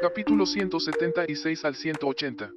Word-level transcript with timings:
Capítulo 0.00 0.46
176 0.46 1.64
al 1.64 1.74
180. 1.74 2.52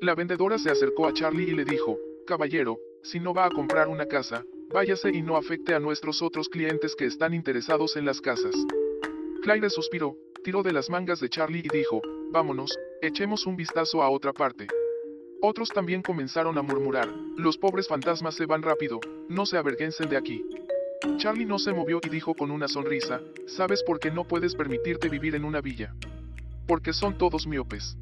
La 0.00 0.16
vendedora 0.16 0.58
se 0.58 0.72
acercó 0.72 1.06
a 1.06 1.12
Charlie 1.12 1.50
y 1.50 1.54
le 1.54 1.64
dijo, 1.64 1.96
Caballero, 2.26 2.80
si 3.04 3.20
no 3.20 3.32
va 3.32 3.44
a 3.44 3.50
comprar 3.50 3.86
una 3.86 4.06
casa, 4.06 4.44
váyase 4.72 5.10
y 5.10 5.22
no 5.22 5.36
afecte 5.36 5.72
a 5.72 5.78
nuestros 5.78 6.20
otros 6.20 6.48
clientes 6.48 6.96
que 6.96 7.04
están 7.04 7.32
interesados 7.32 7.94
en 7.94 8.04
las 8.04 8.20
casas. 8.20 8.56
Claire 9.42 9.70
suspiró, 9.70 10.16
tiró 10.42 10.64
de 10.64 10.72
las 10.72 10.90
mangas 10.90 11.20
de 11.20 11.28
Charlie 11.28 11.62
y 11.64 11.68
dijo, 11.68 12.02
vámonos, 12.32 12.76
echemos 13.02 13.46
un 13.46 13.54
vistazo 13.54 14.02
a 14.02 14.10
otra 14.10 14.32
parte. 14.32 14.66
Otros 15.42 15.68
también 15.68 16.02
comenzaron 16.02 16.58
a 16.58 16.62
murmurar, 16.62 17.08
los 17.36 17.56
pobres 17.56 17.86
fantasmas 17.86 18.34
se 18.34 18.46
van 18.46 18.62
rápido, 18.62 18.98
no 19.28 19.46
se 19.46 19.58
avergüencen 19.58 20.08
de 20.08 20.16
aquí. 20.16 20.44
Charlie 21.18 21.46
no 21.46 21.60
se 21.60 21.72
movió 21.72 22.00
y 22.02 22.08
dijo 22.08 22.34
con 22.34 22.50
una 22.50 22.66
sonrisa, 22.66 23.20
¿sabes 23.46 23.84
por 23.84 24.00
qué 24.00 24.10
no 24.10 24.24
puedes 24.26 24.56
permitirte 24.56 25.08
vivir 25.08 25.36
en 25.36 25.44
una 25.44 25.60
villa? 25.60 25.94
Porque 26.66 26.92
son 26.92 27.18
todos 27.18 27.46
miopes. 27.46 27.96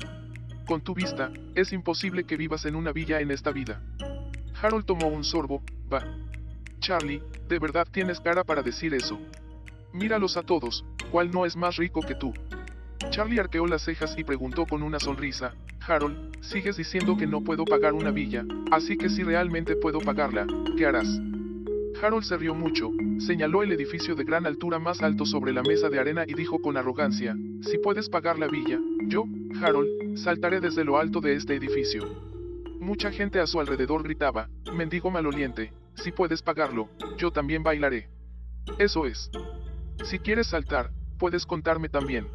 Con 0.66 0.80
tu 0.80 0.94
vista, 0.94 1.30
es 1.54 1.72
imposible 1.72 2.24
que 2.24 2.36
vivas 2.36 2.64
en 2.64 2.76
una 2.76 2.92
villa 2.92 3.20
en 3.20 3.30
esta 3.30 3.50
vida. 3.50 3.82
Harold 4.60 4.84
tomó 4.84 5.08
un 5.08 5.24
sorbo, 5.24 5.62
va. 5.92 6.04
Charlie, 6.78 7.22
de 7.48 7.58
verdad 7.58 7.86
tienes 7.90 8.20
cara 8.20 8.44
para 8.44 8.62
decir 8.62 8.94
eso. 8.94 9.18
Míralos 9.92 10.36
a 10.36 10.42
todos, 10.42 10.84
¿cuál 11.10 11.30
no 11.30 11.44
es 11.44 11.56
más 11.56 11.76
rico 11.76 12.00
que 12.00 12.14
tú? 12.14 12.32
Charlie 13.10 13.40
arqueó 13.40 13.66
las 13.66 13.82
cejas 13.82 14.14
y 14.16 14.24
preguntó 14.24 14.64
con 14.64 14.82
una 14.82 15.00
sonrisa, 15.00 15.54
Harold, 15.86 16.36
sigues 16.40 16.76
diciendo 16.76 17.16
que 17.16 17.26
no 17.26 17.42
puedo 17.42 17.64
pagar 17.64 17.92
una 17.92 18.10
villa, 18.10 18.44
así 18.70 18.96
que 18.96 19.08
si 19.08 19.22
realmente 19.22 19.76
puedo 19.76 19.98
pagarla, 19.98 20.46
¿qué 20.76 20.86
harás? 20.86 21.08
Harold 22.02 22.24
se 22.24 22.36
rió 22.36 22.52
mucho, 22.52 22.90
señaló 23.18 23.62
el 23.62 23.70
edificio 23.70 24.16
de 24.16 24.24
gran 24.24 24.44
altura 24.44 24.80
más 24.80 25.00
alto 25.02 25.24
sobre 25.24 25.52
la 25.52 25.62
mesa 25.62 25.88
de 25.88 26.00
arena 26.00 26.24
y 26.26 26.34
dijo 26.34 26.60
con 26.60 26.76
arrogancia, 26.76 27.36
si 27.60 27.78
puedes 27.78 28.08
pagar 28.08 28.40
la 28.40 28.48
villa, 28.48 28.80
yo, 29.06 29.24
Harold, 29.62 30.16
saltaré 30.16 30.60
desde 30.60 30.82
lo 30.82 30.98
alto 30.98 31.20
de 31.20 31.36
este 31.36 31.54
edificio. 31.54 32.02
Mucha 32.80 33.12
gente 33.12 33.38
a 33.38 33.46
su 33.46 33.60
alrededor 33.60 34.02
gritaba, 34.02 34.48
mendigo 34.74 35.12
maloliente, 35.12 35.72
si 35.94 36.10
puedes 36.10 36.42
pagarlo, 36.42 36.88
yo 37.18 37.30
también 37.30 37.62
bailaré. 37.62 38.08
Eso 38.78 39.06
es. 39.06 39.30
Si 40.02 40.18
quieres 40.18 40.48
saltar, 40.48 40.90
puedes 41.20 41.46
contarme 41.46 41.88
también. 41.88 42.26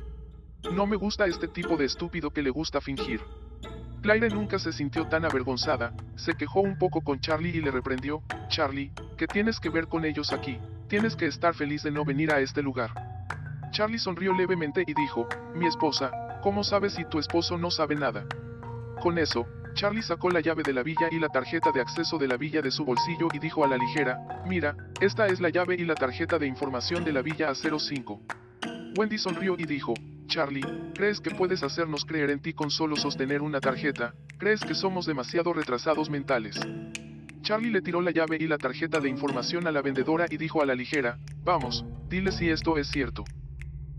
No 0.73 0.87
me 0.87 0.95
gusta 0.95 1.25
este 1.25 1.49
tipo 1.49 1.75
de 1.75 1.83
estúpido 1.83 2.31
que 2.31 2.41
le 2.41 2.51
gusta 2.51 2.79
fingir. 2.79 3.19
Claire 4.01 4.29
nunca 4.29 4.59
se 4.59 4.71
sintió 4.71 5.07
tan 5.07 5.25
avergonzada, 5.25 5.93
se 6.15 6.35
quejó 6.35 6.61
un 6.61 6.77
poco 6.77 7.01
con 7.01 7.19
Charlie 7.19 7.57
y 7.57 7.61
le 7.61 7.71
reprendió, 7.71 8.21
Charlie, 8.47 8.91
¿qué 9.17 9.27
tienes 9.27 9.59
que 9.59 9.69
ver 9.69 9.87
con 9.87 10.05
ellos 10.05 10.31
aquí? 10.31 10.57
Tienes 10.87 11.15
que 11.15 11.27
estar 11.27 11.53
feliz 11.53 11.83
de 11.83 11.91
no 11.91 12.05
venir 12.05 12.31
a 12.31 12.39
este 12.39 12.61
lugar. 12.61 12.91
Charlie 13.71 13.99
sonrió 13.99 14.33
levemente 14.33 14.83
y 14.87 14.93
dijo, 14.93 15.27
mi 15.53 15.67
esposa, 15.67 16.11
¿cómo 16.41 16.63
sabes 16.63 16.93
si 16.93 17.05
tu 17.05 17.19
esposo 17.19 17.57
no 17.57 17.69
sabe 17.69 17.95
nada? 17.95 18.25
Con 19.01 19.17
eso, 19.17 19.45
Charlie 19.73 20.01
sacó 20.01 20.29
la 20.29 20.39
llave 20.39 20.63
de 20.63 20.73
la 20.73 20.81
villa 20.81 21.07
y 21.11 21.19
la 21.19 21.29
tarjeta 21.29 21.71
de 21.71 21.81
acceso 21.81 22.17
de 22.17 22.27
la 22.27 22.37
villa 22.37 22.61
de 22.61 22.71
su 22.71 22.83
bolsillo 22.83 23.27
y 23.33 23.39
dijo 23.39 23.63
a 23.63 23.67
la 23.67 23.77
ligera, 23.77 24.17
mira, 24.47 24.75
esta 25.01 25.27
es 25.27 25.39
la 25.39 25.49
llave 25.49 25.75
y 25.75 25.85
la 25.85 25.93
tarjeta 25.93 26.39
de 26.39 26.47
información 26.47 27.03
de 27.03 27.13
la 27.13 27.21
villa 27.21 27.51
A05. 27.51 28.19
Wendy 28.97 29.17
sonrió 29.17 29.55
y 29.57 29.65
dijo, 29.65 29.93
Charlie, 30.25 30.65
¿crees 30.95 31.21
que 31.21 31.31
puedes 31.31 31.61
hacernos 31.61 32.05
creer 32.05 32.31
en 32.31 32.41
ti 32.41 32.53
con 32.53 32.71
solo 32.71 32.95
sostener 32.95 33.41
una 33.41 33.59
tarjeta? 33.59 34.13
¿Crees 34.39 34.61
que 34.61 34.73
somos 34.73 35.05
demasiado 35.05 35.53
retrasados 35.53 36.09
mentales? 36.09 36.59
Charlie 37.47 37.71
le 37.71 37.81
tiró 37.81 38.01
la 38.01 38.11
llave 38.11 38.35
y 38.41 38.45
la 38.45 38.57
tarjeta 38.57 38.99
de 38.99 39.07
información 39.07 39.67
a 39.67 39.71
la 39.71 39.81
vendedora 39.81 40.25
y 40.29 40.35
dijo 40.35 40.61
a 40.61 40.65
la 40.65 40.75
ligera, 40.75 41.17
vamos, 41.45 41.85
dile 42.09 42.33
si 42.33 42.49
esto 42.49 42.77
es 42.77 42.89
cierto. 42.89 43.23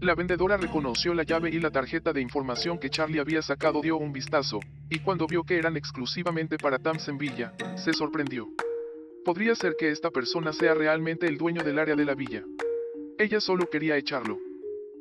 La 0.03 0.15
vendedora 0.15 0.59
reconoció 0.59 1.15
la 1.15 1.23
llave 1.23 1.49
y 1.49 1.59
la 1.59 1.71
tarjeta 1.71 2.13
de 2.13 2.21
información 2.21 2.79
que 2.79 2.91
Charlie 2.91 3.21
había 3.21 3.41
sacado 3.41 3.81
dio 3.81 3.97
un 3.97 4.13
vistazo, 4.13 4.61
y 4.91 4.99
cuando 4.99 5.27
vio 5.27 5.45
que 5.45 5.57
eran 5.57 5.79
exclusivamente 5.79 6.59
para 6.59 6.79
Tamsen 6.79 7.17
Villa, 7.17 7.55
se 7.79 7.95
sorprendió. 7.95 8.49
Podría 9.25 9.55
ser 9.55 9.77
que 9.79 9.93
esta 9.93 10.11
persona 10.11 10.53
sea 10.53 10.75
realmente 10.75 11.27
el 11.27 11.39
dueño 11.39 11.65
del 11.65 11.79
área 11.79 11.97
de 11.97 12.05
la 12.05 12.15
villa. 12.15 12.45
Ella 13.19 13.41
solo 13.41 13.71
quería 13.71 13.97
echarlo. 13.97 14.39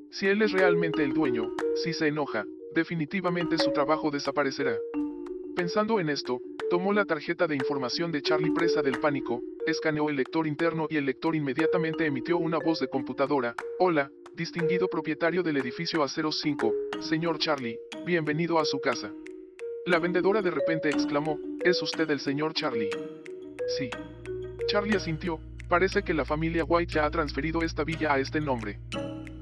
Si 0.09 0.25
él 0.25 0.41
es 0.41 0.53
realmente 0.53 1.03
el 1.03 1.11
dueño, 1.11 1.51
si 1.83 1.91
se 1.91 2.07
enoja, 2.07 2.45
definitivamente 2.73 3.57
su 3.57 3.73
trabajo 3.73 4.09
desaparecerá. 4.09 4.77
Pensando 5.53 5.99
en 5.99 6.07
esto, 6.07 6.39
tomó 6.69 6.91
la 6.91 7.05
tarjeta 7.05 7.47
de 7.47 7.55
información 7.55 8.11
de 8.11 8.22
Charlie 8.22 8.51
presa 8.51 8.81
del 8.81 9.00
pánico, 9.00 9.41
escaneó 9.66 10.09
el 10.09 10.17
lector 10.17 10.47
interno 10.47 10.88
y 10.89 10.97
el 10.97 11.05
lector 11.05 11.35
inmediatamente 11.35 12.05
emitió 12.05 12.38
una 12.38 12.57
voz 12.57 12.79
de 12.79 12.89
computadora, 12.89 13.55
Hola, 13.79 14.11
distinguido 14.35 14.88
propietario 14.88 15.44
del 15.44 15.57
edificio 15.57 16.03
A05, 16.03 17.01
señor 17.01 17.39
Charlie, 17.39 17.79
bienvenido 18.05 18.59
a 18.59 18.66
su 18.66 18.79
casa. 18.79 19.11
La 19.85 20.00
vendedora 20.00 20.41
de 20.41 20.51
repente 20.51 20.89
exclamó, 20.89 21.39
¿es 21.63 21.81
usted 21.81 22.09
el 22.11 22.19
señor 22.19 22.53
Charlie? 22.53 22.89
Sí. 23.78 23.89
Charlie 24.67 24.97
asintió, 24.97 25.39
parece 25.69 26.03
que 26.03 26.13
la 26.13 26.25
familia 26.25 26.66
White 26.66 26.94
ya 26.94 27.05
ha 27.05 27.11
transferido 27.11 27.61
esta 27.61 27.85
villa 27.85 28.13
a 28.13 28.19
este 28.19 28.41
nombre. 28.41 28.79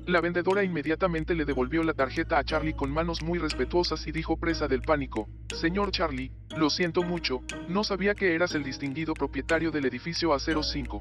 La 0.05 0.21
vendedora 0.21 0.63
inmediatamente 0.63 1.33
le 1.33 1.45
devolvió 1.45 1.81
la 1.81 1.93
tarjeta 1.93 2.37
a 2.37 2.43
Charlie 2.43 2.75
con 2.75 2.91
manos 2.91 3.23
muy 3.23 3.39
respetuosas 3.39 4.05
y 4.05 4.11
dijo 4.11 4.37
presa 4.37 4.67
del 4.67 4.83
pánico, 4.83 5.27
Señor 5.51 5.89
Charlie, 5.89 6.31
lo 6.57 6.69
siento 6.69 7.03
mucho, 7.03 7.41
no 7.67 7.83
sabía 7.83 8.15
que 8.15 8.33
eras 8.33 8.55
el 8.55 8.63
distinguido 8.63 9.13
propietario 9.13 9.71
del 9.71 9.85
edificio 9.85 10.29
A05. 10.29 10.99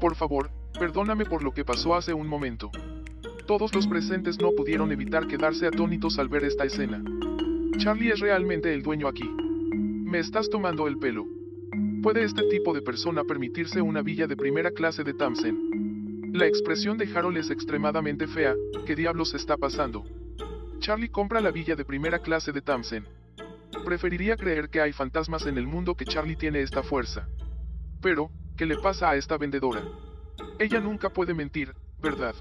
Por 0.00 0.14
favor, 0.14 0.50
perdóname 0.78 1.24
por 1.24 1.42
lo 1.42 1.52
que 1.52 1.64
pasó 1.64 1.94
hace 1.94 2.12
un 2.12 2.28
momento. 2.28 2.70
Todos 3.46 3.74
los 3.74 3.86
presentes 3.86 4.38
no 4.38 4.52
pudieron 4.52 4.92
evitar 4.92 5.26
quedarse 5.26 5.66
atónitos 5.66 6.18
al 6.18 6.28
ver 6.28 6.44
esta 6.44 6.64
escena. 6.64 7.02
Charlie 7.78 8.10
es 8.10 8.20
realmente 8.20 8.72
el 8.72 8.82
dueño 8.82 9.08
aquí. 9.08 9.28
Me 9.28 10.20
estás 10.20 10.48
tomando 10.48 10.86
el 10.86 10.98
pelo. 10.98 11.26
¿Puede 12.02 12.22
este 12.22 12.44
tipo 12.44 12.72
de 12.72 12.82
persona 12.82 13.24
permitirse 13.24 13.82
una 13.82 14.02
villa 14.02 14.26
de 14.26 14.36
primera 14.36 14.70
clase 14.70 15.02
de 15.02 15.14
Tamsen? 15.14 16.30
La 16.32 16.46
expresión 16.46 16.98
de 16.98 17.08
Harold 17.12 17.38
es 17.38 17.50
extremadamente 17.50 18.26
fea, 18.28 18.54
¿qué 18.86 18.94
diablos 18.94 19.34
está 19.34 19.56
pasando? 19.56 20.04
Charlie 20.78 21.08
compra 21.08 21.40
la 21.40 21.50
villa 21.50 21.74
de 21.74 21.84
primera 21.84 22.20
clase 22.20 22.52
de 22.52 22.60
Tamsen. 22.60 23.04
Preferiría 23.84 24.36
creer 24.36 24.68
que 24.68 24.80
hay 24.80 24.92
fantasmas 24.92 25.46
en 25.46 25.58
el 25.58 25.66
mundo 25.66 25.94
que 25.94 26.04
Charlie 26.04 26.36
tiene 26.36 26.60
esta 26.60 26.82
fuerza. 26.82 27.28
Pero, 28.00 28.30
¿qué 28.56 28.66
le 28.66 28.76
pasa 28.76 29.10
a 29.10 29.16
esta 29.16 29.38
vendedora? 29.38 29.82
Ella 30.58 30.80
nunca 30.80 31.10
puede 31.10 31.34
mentir, 31.34 31.74
¿verdad? 32.00 32.34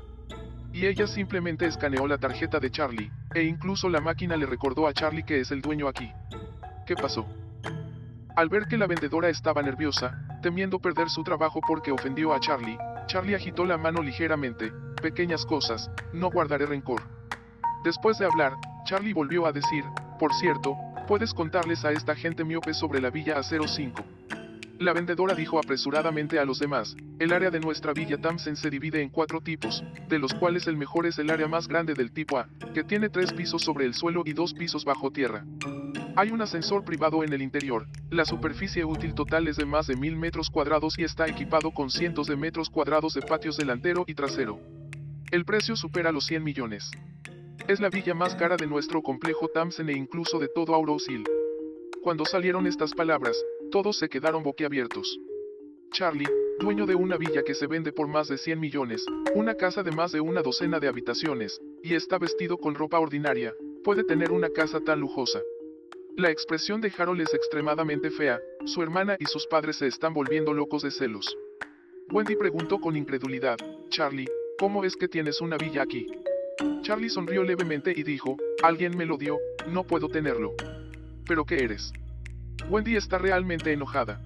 Y 0.74 0.86
ella 0.86 1.08
simplemente 1.08 1.66
escaneó 1.66 2.08
la 2.08 2.18
tarjeta 2.18 2.60
de 2.60 2.70
Charlie, 2.70 3.12
e 3.34 3.44
incluso 3.44 3.90
la 3.90 4.02
máquina 4.02 4.36
le 4.36 4.46
recordó 4.46 4.88
a 4.88 4.94
Charlie 4.94 5.24
que 5.24 5.40
es 5.40 5.52
el 5.52 5.62
dueño 5.62 5.88
aquí. 5.88 6.12
¿Qué 6.86 6.96
pasó? 6.96 7.26
Al 8.36 8.50
ver 8.50 8.68
que 8.68 8.78
la 8.78 8.86
vendedora 8.86 9.30
estaba 9.30 9.64
nerviosa, 9.64 10.40
temiendo 10.44 10.80
perder 10.80 11.10
su 11.10 11.24
trabajo 11.24 11.60
porque 11.68 11.92
ofendió 11.92 12.34
a 12.34 12.40
Charlie, 12.40 12.78
Charlie 13.08 13.36
agitó 13.36 13.66
la 13.66 13.78
mano 13.78 14.04
ligeramente, 14.04 14.72
pequeñas 15.02 15.46
cosas, 15.46 15.90
no 16.14 16.30
guardaré 16.30 16.66
rencor. 16.66 17.02
Después 17.84 18.20
de 18.20 18.26
hablar, 18.26 18.54
Charlie 18.86 19.14
volvió 19.14 19.46
a 19.46 19.52
decir, 19.52 19.84
por 20.20 20.34
cierto, 20.34 20.76
puedes 21.08 21.34
contarles 21.34 21.86
a 21.86 21.92
esta 21.94 22.16
gente 22.16 22.44
miope 22.44 22.74
sobre 22.74 23.00
la 23.00 23.10
Villa 23.10 23.38
A05. 23.38 24.04
La 24.78 24.94
vendedora 24.94 25.34
dijo 25.34 25.58
apresuradamente 25.58 26.38
a 26.38 26.46
los 26.46 26.60
demás, 26.60 26.96
el 27.18 27.34
área 27.34 27.50
de 27.50 27.60
nuestra 27.60 27.94
Villa 27.94 28.20
Tamsen 28.20 28.56
se 28.56 28.70
divide 28.70 29.02
en 29.02 29.10
cuatro 29.10 29.42
tipos, 29.42 29.84
de 30.08 30.20
los 30.20 30.34
cuales 30.34 30.68
el 30.68 30.78
mejor 30.78 31.08
es 31.08 31.18
el 31.18 31.32
área 31.32 31.48
más 31.48 31.68
grande 31.68 31.94
del 31.96 32.12
tipo 32.12 32.38
A, 32.38 32.48
que 32.76 32.84
tiene 32.84 33.10
tres 33.10 33.34
pisos 33.34 33.64
sobre 33.64 33.86
el 33.86 33.96
suelo 33.96 34.22
y 34.26 34.34
dos 34.34 34.54
pisos 34.54 34.86
bajo 34.86 35.10
tierra. 35.10 35.46
Hay 36.16 36.30
un 36.30 36.42
ascensor 36.42 36.84
privado 36.84 37.24
en 37.24 37.32
el 37.34 37.42
interior, 37.42 37.88
la 38.12 38.26
superficie 38.26 38.84
útil 38.84 39.16
total 39.16 39.48
es 39.48 39.56
de 39.56 39.66
más 39.66 39.88
de 39.88 39.96
mil 39.96 40.16
metros 40.16 40.50
cuadrados 40.50 41.00
y 41.00 41.04
está 41.04 41.26
equipado 41.26 41.72
con 41.72 41.90
cientos 41.90 42.28
de 42.28 42.36
metros 42.36 42.70
cuadrados 42.70 43.14
de 43.14 43.22
patios 43.22 43.58
delantero 43.58 44.04
y 44.08 44.14
trasero. 44.14 44.60
El 45.32 45.46
precio 45.46 45.76
supera 45.76 46.12
los 46.12 46.26
100 46.26 46.44
millones. 46.44 46.92
Es 47.66 47.82
la 47.82 47.90
villa 47.90 48.14
más 48.14 48.36
cara 48.36 48.56
de 48.56 48.68
nuestro 48.68 49.02
complejo 49.02 49.50
Tamsen 49.50 49.90
e 49.90 49.94
incluso 49.94 50.40
de 50.40 50.48
todo 50.48 50.74
Aurosil. 50.74 51.24
Cuando 52.02 52.24
salieron 52.24 52.66
estas 52.66 52.94
palabras, 52.94 53.36
todos 53.72 53.98
se 53.98 54.08
quedaron 54.08 54.42
boquiabiertos. 54.44 55.20
Charlie, 55.92 56.30
dueño 56.60 56.86
de 56.86 56.96
una 56.96 57.18
villa 57.18 57.44
que 57.44 57.56
se 57.56 57.68
vende 57.68 57.92
por 57.92 58.08
más 58.08 58.30
de 58.30 58.38
100 58.38 58.58
millones, 58.58 59.06
una 59.36 59.56
casa 59.56 59.84
de 59.84 59.92
más 59.92 60.14
de 60.14 60.22
una 60.22 60.42
docena 60.42 60.80
de 60.80 60.88
habitaciones, 60.88 61.60
y 61.84 61.96
está 61.96 62.18
vestido 62.18 62.58
con 62.58 62.76
ropa 62.76 63.00
ordinaria, 63.00 63.54
puede 63.84 64.06
tener 64.06 64.32
una 64.32 64.50
casa 64.50 64.80
tan 64.80 65.02
lujosa. 65.02 65.42
La 66.16 66.32
expresión 66.32 66.80
de 66.80 66.92
Harold 66.98 67.22
es 67.22 67.34
extremadamente 67.34 68.12
fea, 68.12 68.40
su 68.66 68.82
hermana 68.82 69.18
y 69.20 69.26
sus 69.26 69.46
padres 69.46 69.76
se 69.76 69.88
están 69.88 70.14
volviendo 70.14 70.54
locos 70.54 70.84
de 70.84 70.92
celos. 70.92 71.38
Wendy 72.12 72.38
preguntó 72.38 72.80
con 72.80 72.96
incredulidad, 72.96 73.58
Charlie, 73.90 74.30
¿cómo 74.58 74.86
es 74.86 74.96
que 74.96 75.10
tienes 75.10 75.42
una 75.42 75.58
villa 75.58 75.82
aquí? 75.82 76.08
Charlie 76.82 77.10
sonrió 77.10 77.44
levemente 77.44 77.94
y 77.96 78.04
dijo, 78.04 78.38
alguien 78.64 78.98
me 78.98 79.06
lo 79.06 79.18
dio, 79.18 79.38
no 79.68 79.84
puedo 79.84 80.08
tenerlo. 80.08 80.54
¿Pero 81.26 81.46
qué 81.46 81.64
eres? 81.64 81.94
Wendy 82.70 82.96
está 82.96 83.18
realmente 83.18 83.72
enojada. 83.72 84.22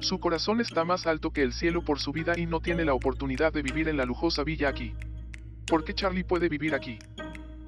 Su 0.00 0.20
corazón 0.20 0.60
está 0.60 0.84
más 0.84 1.06
alto 1.06 1.32
que 1.32 1.42
el 1.42 1.52
cielo 1.52 1.82
por 1.82 1.98
su 1.98 2.12
vida 2.12 2.34
y 2.36 2.46
no 2.46 2.60
tiene 2.60 2.84
la 2.84 2.94
oportunidad 2.94 3.52
de 3.52 3.62
vivir 3.62 3.88
en 3.88 3.96
la 3.96 4.04
lujosa 4.04 4.44
villa 4.44 4.68
aquí. 4.68 4.94
¿Por 5.66 5.84
qué 5.84 5.94
Charlie 5.94 6.24
puede 6.24 6.48
vivir 6.48 6.74
aquí? 6.74 6.98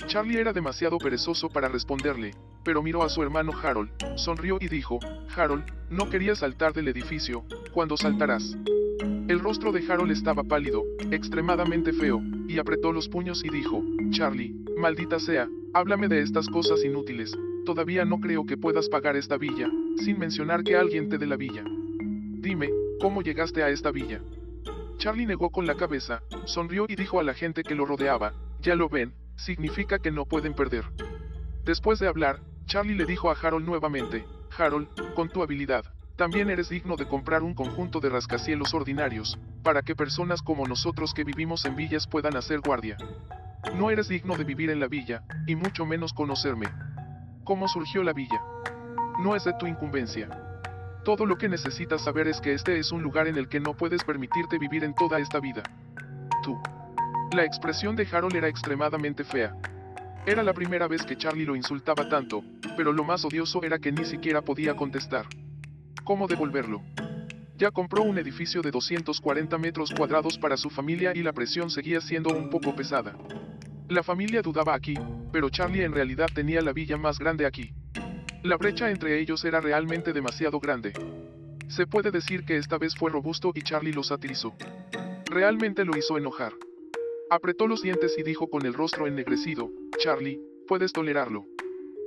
Charlie 0.07 0.39
era 0.39 0.53
demasiado 0.53 0.99
perezoso 0.99 1.49
para 1.49 1.69
responderle, 1.69 2.35
pero 2.65 2.83
miró 2.83 3.03
a 3.03 3.09
su 3.09 3.23
hermano 3.23 3.53
Harold, 3.61 3.91
sonrió 4.17 4.59
y 4.61 4.69
dijo, 4.69 4.99
Harold, 5.35 5.65
no 5.91 6.09
quería 6.09 6.35
saltar 6.35 6.73
del 6.73 6.89
edificio, 6.89 7.45
cuando 7.73 7.97
saltarás. 7.97 8.57
El 9.29 9.41
rostro 9.41 9.73
de 9.73 9.85
Harold 9.87 10.11
estaba 10.11 10.43
pálido, 10.43 10.85
extremadamente 11.11 11.93
feo, 11.93 12.23
y 12.49 12.59
apretó 12.59 12.93
los 12.93 13.11
puños 13.11 13.45
y 13.45 13.51
dijo, 13.51 13.85
Charlie, 14.09 14.55
maldita 14.79 15.19
sea, 15.19 15.47
háblame 15.75 16.09
de 16.09 16.23
estas 16.23 16.49
cosas 16.49 16.83
inútiles, 16.83 17.37
todavía 17.67 18.07
no 18.07 18.21
creo 18.21 18.47
que 18.47 18.57
puedas 18.57 18.89
pagar 18.89 19.17
esta 19.17 19.37
villa, 19.37 19.69
sin 19.99 20.19
mencionar 20.19 20.65
que 20.65 20.77
alguien 20.77 21.11
te 21.11 21.19
dé 21.19 21.27
la 21.27 21.37
villa. 21.37 21.63
Dime, 21.63 22.71
¿cómo 23.03 23.21
llegaste 23.21 23.63
a 23.63 23.69
esta 23.69 23.91
villa? 23.91 24.23
Charlie 24.97 25.27
negó 25.27 25.51
con 25.51 25.67
la 25.67 25.75
cabeza, 25.75 26.23
sonrió 26.47 26.87
y 26.89 26.97
dijo 26.97 27.21
a 27.21 27.23
la 27.23 27.35
gente 27.35 27.63
que 27.63 27.75
lo 27.75 27.85
rodeaba, 27.85 28.33
ya 28.63 28.77
lo 28.77 28.89
ven, 28.89 29.13
significa 29.37 29.99
que 29.99 30.11
no 30.11 30.25
pueden 30.25 30.55
perder. 30.55 30.85
Después 31.67 31.99
de 31.99 32.09
hablar, 32.09 32.41
Charlie 32.65 32.95
le 32.95 33.05
dijo 33.05 33.31
a 33.31 33.35
Harold 33.35 33.67
nuevamente, 33.67 34.25
Harold, 34.57 34.89
con 35.15 35.29
tu 35.29 35.43
habilidad, 35.43 35.85
también 36.19 36.51
eres 36.51 36.69
digno 36.69 36.97
de 36.97 37.07
comprar 37.07 37.45
un 37.45 37.55
conjunto 37.55 38.01
de 38.01 38.09
rascacielos 38.09 38.75
ordinarios, 38.75 39.39
para 39.63 39.83
que 39.83 39.95
personas 39.95 40.43
como 40.43 40.67
nosotros 40.67 41.15
que 41.15 41.23
vivimos 41.23 41.65
en 41.65 41.77
villas 41.77 42.09
puedan 42.09 42.37
hacer 42.37 42.59
guardia. 42.59 42.97
No 43.77 43.89
eres 43.89 44.09
digno 44.09 44.37
de 44.37 44.43
vivir 44.43 44.69
en 44.69 44.81
la 44.81 44.89
villa, 44.89 45.23
y 45.47 45.55
mucho 45.55 45.87
menos 45.87 46.13
conocerme. 46.13 46.67
¿Cómo 47.45 47.69
surgió 47.69 48.03
la 48.03 48.13
villa? 48.13 48.43
No 49.21 49.37
es 49.37 49.45
de 49.45 49.53
tu 49.61 49.69
incumbencia. 49.69 50.29
Todo 51.05 51.25
lo 51.25 51.39
que 51.39 51.49
necesitas 51.49 52.03
saber 52.03 52.27
es 52.27 52.41
que 52.41 52.53
este 52.53 52.81
es 52.81 52.91
un 52.91 53.01
lugar 53.01 53.29
en 53.29 53.37
el 53.37 53.49
que 53.49 53.61
no 53.61 53.75
puedes 53.75 54.03
permitirte 54.03 54.59
vivir 54.59 54.83
en 54.83 54.97
toda 54.97 55.21
esta 55.21 55.39
vida. 55.39 55.63
Tú. 56.43 56.61
La 57.33 57.45
expresión 57.45 57.95
de 57.95 58.09
Harold 58.11 58.35
era 58.35 58.49
extremadamente 58.49 59.23
fea. 59.23 59.55
Era 60.27 60.43
la 60.43 60.53
primera 60.53 60.89
vez 60.89 61.05
que 61.05 61.17
Charlie 61.17 61.45
lo 61.45 61.55
insultaba 61.55 62.09
tanto, 62.09 62.43
pero 62.77 62.93
lo 62.93 63.05
más 63.05 63.25
odioso 63.25 63.63
era 63.63 63.79
que 63.79 63.93
ni 63.93 64.05
siquiera 64.05 64.43
podía 64.43 64.75
contestar. 64.75 65.27
¿Cómo 66.09 66.27
devolverlo? 66.27 66.81
Ya 67.59 67.71
compró 67.71 68.03
un 68.03 68.17
edificio 68.17 68.63
de 68.63 68.71
240 68.71 69.59
metros 69.59 69.93
cuadrados 69.95 70.39
para 70.39 70.57
su 70.57 70.71
familia 70.71 71.13
y 71.15 71.23
la 71.23 71.35
presión 71.35 71.69
seguía 71.69 72.01
siendo 72.01 72.35
un 72.35 72.49
poco 72.49 72.75
pesada. 72.75 73.15
La 73.91 74.03
familia 74.03 74.41
dudaba 74.41 74.75
aquí, 74.75 74.95
pero 75.31 75.51
Charlie 75.51 75.85
en 75.85 75.93
realidad 75.93 76.29
tenía 76.35 76.63
la 76.63 76.73
villa 76.73 76.97
más 76.97 77.19
grande 77.19 77.45
aquí. 77.45 77.75
La 78.43 78.57
brecha 78.57 78.91
entre 78.91 79.21
ellos 79.21 79.45
era 79.45 79.61
realmente 79.61 80.15
demasiado 80.15 80.59
grande. 80.61 80.95
Se 81.69 81.87
puede 81.87 82.11
decir 82.11 82.47
que 82.47 82.57
esta 82.57 82.79
vez 82.79 82.95
fue 82.97 83.11
robusto 83.11 83.53
y 83.55 83.61
Charlie 83.61 83.93
lo 83.93 84.03
satirizó. 84.03 84.55
Realmente 85.27 85.85
lo 85.85 85.95
hizo 85.95 86.17
enojar. 86.17 86.55
Apretó 87.29 87.67
los 87.67 87.83
dientes 87.83 88.15
y 88.17 88.23
dijo 88.23 88.49
con 88.49 88.65
el 88.65 88.73
rostro 88.73 89.07
ennegrecido, 89.07 89.71
Charlie, 89.99 90.41
puedes 90.67 90.91
tolerarlo. 90.91 91.45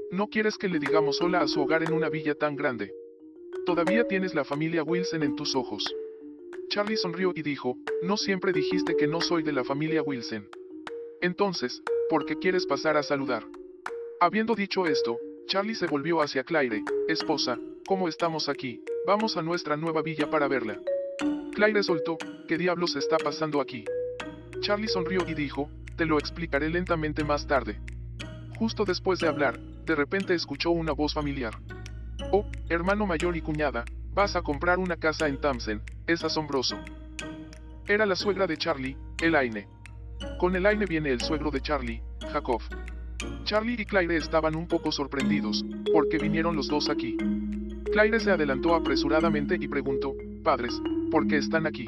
No 0.09 0.25
quieres 0.25 0.57
que 0.57 0.69
le 0.69 0.79
digamos 0.79 1.21
hola 1.21 1.41
a 1.41 1.47
su 1.47 1.61
hogar 1.61 1.83
en 1.83 1.93
una 1.93 2.09
villa 2.09 2.33
tan 2.33 2.55
grande. 2.55 2.95
Todavía 3.65 4.07
tienes 4.07 4.33
la 4.33 4.43
familia 4.43 4.81
Wilson 4.83 5.21
en 5.21 5.35
tus 5.35 5.55
ojos. 5.55 5.83
Charlie 6.69 6.97
sonrió 6.97 7.31
y 7.35 7.43
dijo, 7.43 7.77
no 8.01 8.17
siempre 8.17 8.53
dijiste 8.53 8.95
que 8.95 9.07
no 9.07 9.21
soy 9.21 9.43
de 9.43 9.51
la 9.51 9.63
familia 9.63 10.01
Wilson. 10.01 10.47
Entonces, 11.21 11.83
¿por 12.09 12.25
qué 12.25 12.37
quieres 12.37 12.65
pasar 12.65 12.97
a 12.97 13.03
saludar? 13.03 13.45
Habiendo 14.19 14.55
dicho 14.55 14.87
esto, 14.87 15.19
Charlie 15.45 15.75
se 15.75 15.85
volvió 15.85 16.21
hacia 16.21 16.43
Claire, 16.43 16.83
esposa, 17.07 17.59
¿cómo 17.85 18.07
estamos 18.07 18.49
aquí? 18.49 18.83
Vamos 19.05 19.37
a 19.37 19.43
nuestra 19.43 19.77
nueva 19.77 20.01
villa 20.01 20.29
para 20.29 20.47
verla. 20.47 20.79
Claire 21.53 21.83
soltó, 21.83 22.17
¿qué 22.47 22.57
diablos 22.57 22.95
está 22.95 23.17
pasando 23.17 23.61
aquí? 23.61 23.85
Charlie 24.61 24.87
sonrió 24.87 25.21
y 25.27 25.35
dijo, 25.35 25.69
te 25.97 26.05
lo 26.05 26.17
explicaré 26.17 26.69
lentamente 26.69 27.23
más 27.23 27.45
tarde. 27.45 27.79
Justo 28.57 28.85
después 28.85 29.19
de 29.19 29.27
hablar, 29.27 29.59
de 29.59 29.95
repente 29.95 30.33
escuchó 30.33 30.71
una 30.71 30.93
voz 30.93 31.13
familiar. 31.13 31.53
Oh, 32.29 32.45
hermano 32.69 33.05
mayor 33.05 33.35
y 33.35 33.41
cuñada, 33.41 33.83
vas 34.13 34.35
a 34.35 34.41
comprar 34.41 34.79
una 34.79 34.97
casa 34.97 35.27
en 35.27 35.39
Tamsen, 35.39 35.81
es 36.07 36.23
asombroso. 36.23 36.77
Era 37.87 38.05
la 38.05 38.15
suegra 38.15 38.47
de 38.47 38.57
Charlie, 38.57 38.97
Elaine. 39.21 39.67
Con 40.37 40.55
Elaine 40.55 40.85
viene 40.85 41.09
el 41.09 41.21
suegro 41.21 41.51
de 41.51 41.61
Charlie, 41.61 42.01
Jacob. 42.31 42.61
Charlie 43.43 43.75
y 43.79 43.85
Claire 43.85 44.17
estaban 44.17 44.55
un 44.55 44.67
poco 44.67 44.91
sorprendidos, 44.91 45.65
porque 45.91 46.17
vinieron 46.17 46.55
los 46.55 46.67
dos 46.67 46.89
aquí. 46.89 47.17
Claire 47.91 48.19
se 48.19 48.31
adelantó 48.31 48.75
apresuradamente 48.75 49.57
y 49.59 49.67
preguntó, 49.67 50.13
Padres, 50.43 50.79
¿por 51.09 51.27
qué 51.27 51.37
están 51.37 51.65
aquí? 51.65 51.87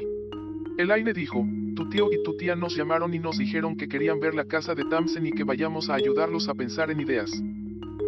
Elaine 0.76 1.12
dijo, 1.12 1.46
tu 1.74 1.88
tío 1.88 2.08
y 2.12 2.22
tu 2.22 2.36
tía 2.36 2.54
nos 2.56 2.76
llamaron 2.76 3.14
y 3.14 3.18
nos 3.18 3.38
dijeron 3.38 3.76
que 3.76 3.88
querían 3.88 4.20
ver 4.20 4.34
la 4.34 4.44
casa 4.44 4.74
de 4.74 4.84
Tamsen 4.84 5.26
y 5.26 5.32
que 5.32 5.44
vayamos 5.44 5.88
a 5.88 5.94
ayudarlos 5.94 6.48
a 6.48 6.54
pensar 6.54 6.90
en 6.90 7.00
ideas. 7.00 7.30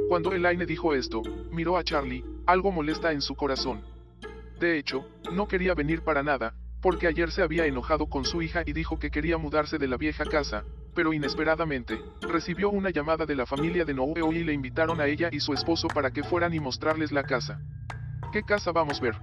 Cuando 0.09 0.33
Elaine 0.33 0.67
dijo 0.67 0.95
esto, 0.95 1.23
miró 1.51 1.77
a 1.77 1.83
Charlie, 1.83 2.25
algo 2.47 2.71
molesta 2.71 3.11
en 3.11 3.21
su 3.21 3.35
corazón. 3.35 3.83
De 4.61 4.79
hecho, 4.79 5.05
no 5.33 5.49
quería 5.49 5.75
venir 5.75 6.03
para 6.03 6.23
nada, 6.23 6.55
porque 6.81 7.09
ayer 7.09 7.33
se 7.33 7.43
había 7.43 7.67
enojado 7.67 8.07
con 8.07 8.25
su 8.25 8.41
hija 8.41 8.63
y 8.65 8.73
dijo 8.73 9.01
que 9.01 9.11
quería 9.11 9.37
mudarse 9.37 9.79
de 9.79 9.89
la 9.89 9.97
vieja 9.97 10.25
casa, 10.25 10.63
pero 10.95 11.13
inesperadamente, 11.13 12.01
recibió 12.21 12.71
una 12.71 12.91
llamada 12.91 13.27
de 13.27 13.35
la 13.35 13.47
familia 13.47 13.85
de 13.85 13.95
Noeo 13.95 14.33
y 14.33 14.45
le 14.45 14.53
invitaron 14.53 15.01
a 15.01 15.07
ella 15.07 15.29
y 15.33 15.41
su 15.41 15.53
esposo 15.53 15.89
para 15.89 16.13
que 16.13 16.23
fueran 16.23 16.55
y 16.55 16.61
mostrarles 16.61 17.11
la 17.11 17.25
casa. 17.25 17.61
¿Qué 18.33 18.45
casa 18.45 18.71
vamos 18.71 19.01
a 19.01 19.03
ver? 19.03 19.17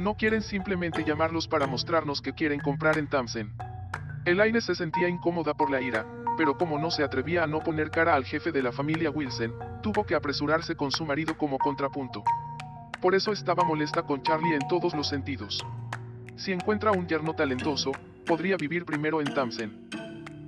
No 0.00 0.16
quieren 0.16 0.42
simplemente 0.42 1.04
llamarlos 1.04 1.46
para 1.46 1.68
mostrarnos 1.68 2.20
que 2.20 2.32
quieren 2.32 2.58
comprar 2.58 2.98
en 2.98 3.08
Tamsen. 3.08 3.52
Elaine 4.24 4.60
se 4.60 4.74
sentía 4.74 5.08
incómoda 5.08 5.54
por 5.54 5.70
la 5.70 5.80
ira, 5.80 6.04
pero 6.40 6.56
como 6.56 6.78
no 6.78 6.90
se 6.90 7.04
atrevía 7.04 7.44
a 7.44 7.46
no 7.46 7.60
poner 7.60 7.90
cara 7.90 8.14
al 8.14 8.24
jefe 8.24 8.50
de 8.50 8.62
la 8.62 8.72
familia 8.72 9.10
Wilson, 9.10 9.52
tuvo 9.82 10.06
que 10.06 10.14
apresurarse 10.14 10.74
con 10.74 10.90
su 10.90 11.04
marido 11.04 11.36
como 11.36 11.58
contrapunto. 11.58 12.24
Por 13.02 13.14
eso 13.14 13.30
estaba 13.30 13.62
molesta 13.62 14.04
con 14.04 14.22
Charlie 14.22 14.54
en 14.54 14.66
todos 14.66 14.94
los 14.94 15.06
sentidos. 15.06 15.62
Si 16.36 16.50
encuentra 16.50 16.92
un 16.92 17.06
yerno 17.06 17.34
talentoso, 17.34 17.92
podría 18.24 18.56
vivir 18.56 18.86
primero 18.86 19.20
en 19.20 19.34
Tamsen. 19.34 19.90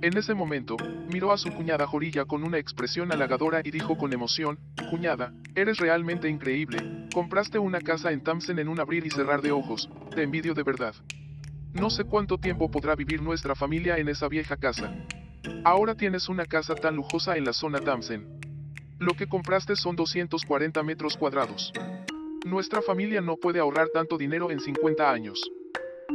En 0.01 0.17
ese 0.17 0.33
momento, 0.33 0.77
miró 1.11 1.31
a 1.31 1.37
su 1.37 1.51
cuñada 1.53 1.85
Jorilla 1.85 2.25
con 2.25 2.43
una 2.43 2.57
expresión 2.57 3.11
halagadora 3.11 3.61
y 3.63 3.69
dijo 3.69 3.95
con 3.95 4.13
emoción, 4.13 4.57
Cuñada, 4.89 5.31
eres 5.53 5.77
realmente 5.77 6.27
increíble, 6.27 7.07
compraste 7.13 7.59
una 7.59 7.81
casa 7.81 8.11
en 8.11 8.23
Tamsen 8.23 8.57
en 8.57 8.67
un 8.67 8.79
abrir 8.79 9.05
y 9.05 9.11
cerrar 9.11 9.43
de 9.43 9.51
ojos, 9.51 9.91
te 10.09 10.23
envidio 10.23 10.55
de 10.55 10.63
verdad. 10.63 10.95
No 11.71 11.91
sé 11.91 12.03
cuánto 12.03 12.39
tiempo 12.39 12.71
podrá 12.71 12.95
vivir 12.95 13.21
nuestra 13.21 13.53
familia 13.53 13.97
en 13.97 14.09
esa 14.09 14.27
vieja 14.27 14.57
casa. 14.57 14.91
Ahora 15.63 15.95
tienes 15.95 16.29
una 16.29 16.45
casa 16.45 16.75
tan 16.75 16.95
lujosa 16.95 17.37
en 17.37 17.45
la 17.45 17.53
zona 17.53 17.79
Tamsen. 17.79 18.27
Lo 18.99 19.13
que 19.13 19.27
compraste 19.27 19.75
son 19.75 19.95
240 19.95 20.81
metros 20.83 21.17
cuadrados. 21.17 21.73
Nuestra 22.45 22.81
familia 22.81 23.21
no 23.21 23.37
puede 23.37 23.59
ahorrar 23.59 23.89
tanto 23.89 24.17
dinero 24.17 24.51
en 24.51 24.59
50 24.59 25.11
años. 25.11 25.41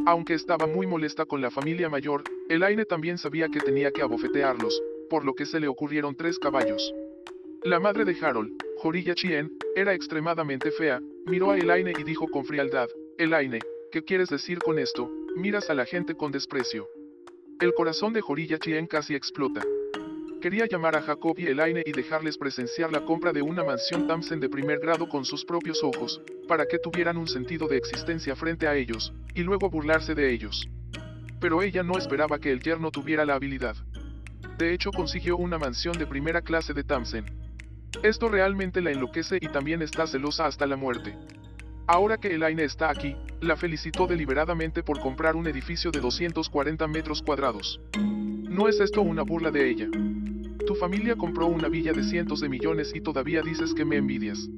Aunque 0.07 0.35
estaba 0.35 0.67
muy 0.67 0.87
molesta 0.87 1.25
con 1.25 1.41
la 1.41 1.51
familia 1.51 1.89
mayor, 1.89 2.25
Elaine 2.49 2.85
también 2.85 3.19
sabía 3.19 3.49
que 3.49 3.61
tenía 3.61 3.91
que 3.91 4.03
abofetearlos, 4.03 4.81
por 5.11 5.25
lo 5.25 5.35
que 5.35 5.47
se 5.47 5.61
le 5.61 5.69
ocurrieron 5.69 6.15
tres 6.17 6.39
caballos. 6.39 6.93
La 7.65 7.81
madre 7.81 8.05
de 8.05 8.17
Harold, 8.21 8.53
Jorilla 8.79 9.15
Chien, 9.15 9.51
era 9.75 9.93
extremadamente 9.93 10.71
fea, 10.71 11.01
miró 11.27 11.51
a 11.51 11.59
Elaine 11.59 11.93
y 11.99 12.05
dijo 12.05 12.29
con 12.29 12.45
frialdad, 12.45 12.89
Elaine, 13.19 13.59
¿qué 13.91 14.03
quieres 14.05 14.29
decir 14.29 14.59
con 14.61 14.79
esto? 14.79 15.11
Miras 15.37 15.69
a 15.69 15.75
la 15.75 15.85
gente 15.85 16.15
con 16.15 16.31
desprecio. 16.31 16.89
El 17.61 17.75
corazón 17.75 18.13
de 18.13 18.21
Jorilla 18.21 18.57
Chien 18.61 18.87
casi 18.87 19.17
explota. 19.17 19.61
Quería 20.41 20.67
llamar 20.67 20.95
a 20.95 21.03
Jacob 21.03 21.35
y 21.39 21.47
Elaine 21.49 21.83
y 21.85 21.91
dejarles 21.91 22.39
presenciar 22.39 22.93
la 22.93 23.05
compra 23.05 23.33
de 23.33 23.43
una 23.43 23.65
mansión 23.65 24.07
Tamsen 24.07 24.39
de 24.39 24.49
primer 24.49 24.79
grado 24.79 25.09
con 25.09 25.25
sus 25.25 25.45
propios 25.45 25.83
ojos, 25.83 26.23
para 26.47 26.67
que 26.67 26.79
tuvieran 26.79 27.17
un 27.17 27.27
sentido 27.27 27.67
de 27.67 27.77
existencia 27.77 28.37
frente 28.37 28.69
a 28.69 28.77
ellos, 28.77 29.13
y 29.35 29.43
luego 29.43 29.69
burlarse 29.71 30.15
de 30.15 30.33
ellos. 30.33 30.69
Pero 31.41 31.61
ella 31.61 31.83
no 31.83 31.99
esperaba 31.99 32.39
que 32.39 32.53
el 32.53 32.61
yerno 32.61 32.93
tuviera 32.93 33.25
la 33.25 33.35
habilidad. 33.35 33.75
De 34.57 34.73
hecho 34.73 34.93
consiguió 34.93 35.37
una 35.37 35.59
mansión 35.59 35.99
de 35.99 36.07
primera 36.07 36.43
clase 36.43 36.75
de 36.75 36.85
Tamsen. 36.85 37.25
Esto 38.05 38.29
realmente 38.29 38.81
la 38.81 38.93
enloquece 38.93 39.39
y 39.41 39.49
también 39.49 39.83
está 39.83 40.07
celosa 40.07 40.47
hasta 40.47 40.65
la 40.65 40.77
muerte. 40.77 41.19
Ahora 41.89 42.19
que 42.19 42.29
Elaine 42.29 42.63
está 42.63 42.89
aquí, 42.89 43.17
la 43.41 43.57
felicitó 43.57 44.07
deliberadamente 44.07 44.83
por 44.83 45.01
comprar 45.01 45.37
un 45.37 45.47
edificio 45.47 45.91
de 45.91 46.01
240 46.01 46.87
metros 46.89 47.23
cuadrados. 47.23 47.81
¿No 47.97 48.69
es 48.69 48.81
esto 48.81 49.03
una 49.03 49.23
burla 49.23 49.51
de 49.51 49.71
ella? 49.71 49.89
Tu 50.67 50.75
familia 50.75 51.17
compró 51.17 51.47
una 51.47 51.69
villa 51.69 51.93
de 51.93 52.03
cientos 52.03 52.41
de 52.41 52.49
millones 52.49 52.93
y 52.95 53.01
todavía 53.01 53.43
dices 53.43 53.75
que 53.75 53.85
me 53.85 53.97
envidias. 53.97 54.49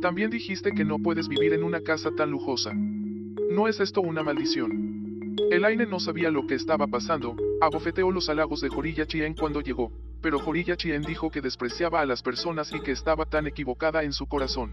También 0.00 0.30
dijiste 0.30 0.72
que 0.72 0.84
no 0.84 0.98
puedes 0.98 1.28
vivir 1.28 1.52
en 1.52 1.62
una 1.62 1.80
casa 1.80 2.10
tan 2.16 2.30
lujosa. 2.30 2.72
¿No 2.74 3.68
es 3.68 3.80
esto 3.80 4.00
una 4.00 4.22
maldición? 4.22 5.36
Elaine 5.50 5.86
no 5.86 6.00
sabía 6.00 6.30
lo 6.30 6.46
que 6.46 6.54
estaba 6.54 6.86
pasando, 6.86 7.36
abofeteó 7.60 8.10
los 8.10 8.28
halagos 8.28 8.60
de 8.60 8.68
Jorilla 8.68 9.06
Chien 9.06 9.34
cuando 9.34 9.60
llegó, 9.60 9.92
pero 10.22 10.38
Jorilla 10.38 10.76
Chien 10.76 11.02
dijo 11.02 11.30
que 11.30 11.40
despreciaba 11.40 12.00
a 12.00 12.06
las 12.06 12.22
personas 12.22 12.72
y 12.72 12.80
que 12.80 12.92
estaba 12.92 13.26
tan 13.26 13.46
equivocada 13.46 14.02
en 14.02 14.12
su 14.12 14.26
corazón. 14.26 14.72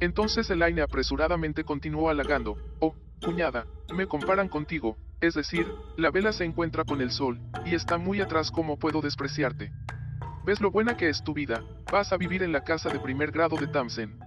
Entonces 0.00 0.48
Elaine 0.50 0.82
apresuradamente 0.82 1.64
continuó 1.64 2.08
halagando, 2.10 2.56
oh, 2.80 2.94
cuñada, 3.22 3.66
me 3.94 4.06
comparan 4.06 4.48
contigo, 4.48 4.96
es 5.20 5.34
decir, 5.34 5.66
la 5.96 6.10
vela 6.10 6.32
se 6.32 6.44
encuentra 6.44 6.84
con 6.84 7.00
el 7.00 7.10
sol, 7.10 7.40
y 7.64 7.74
está 7.74 7.98
muy 7.98 8.20
atrás 8.20 8.50
¿cómo 8.50 8.78
puedo 8.78 9.00
despreciarte? 9.00 9.72
¿ves 10.48 10.62
lo 10.62 10.70
buena 10.70 10.96
que 10.96 11.10
es 11.10 11.22
tu 11.22 11.34
vida? 11.34 11.62
Vas 11.92 12.10
a 12.10 12.16
vivir 12.16 12.42
en 12.42 12.52
la 12.52 12.64
casa 12.64 12.88
de 12.88 12.98
primer 12.98 13.32
grado 13.32 13.58
de 13.58 13.66
Tamsen. 13.66 14.18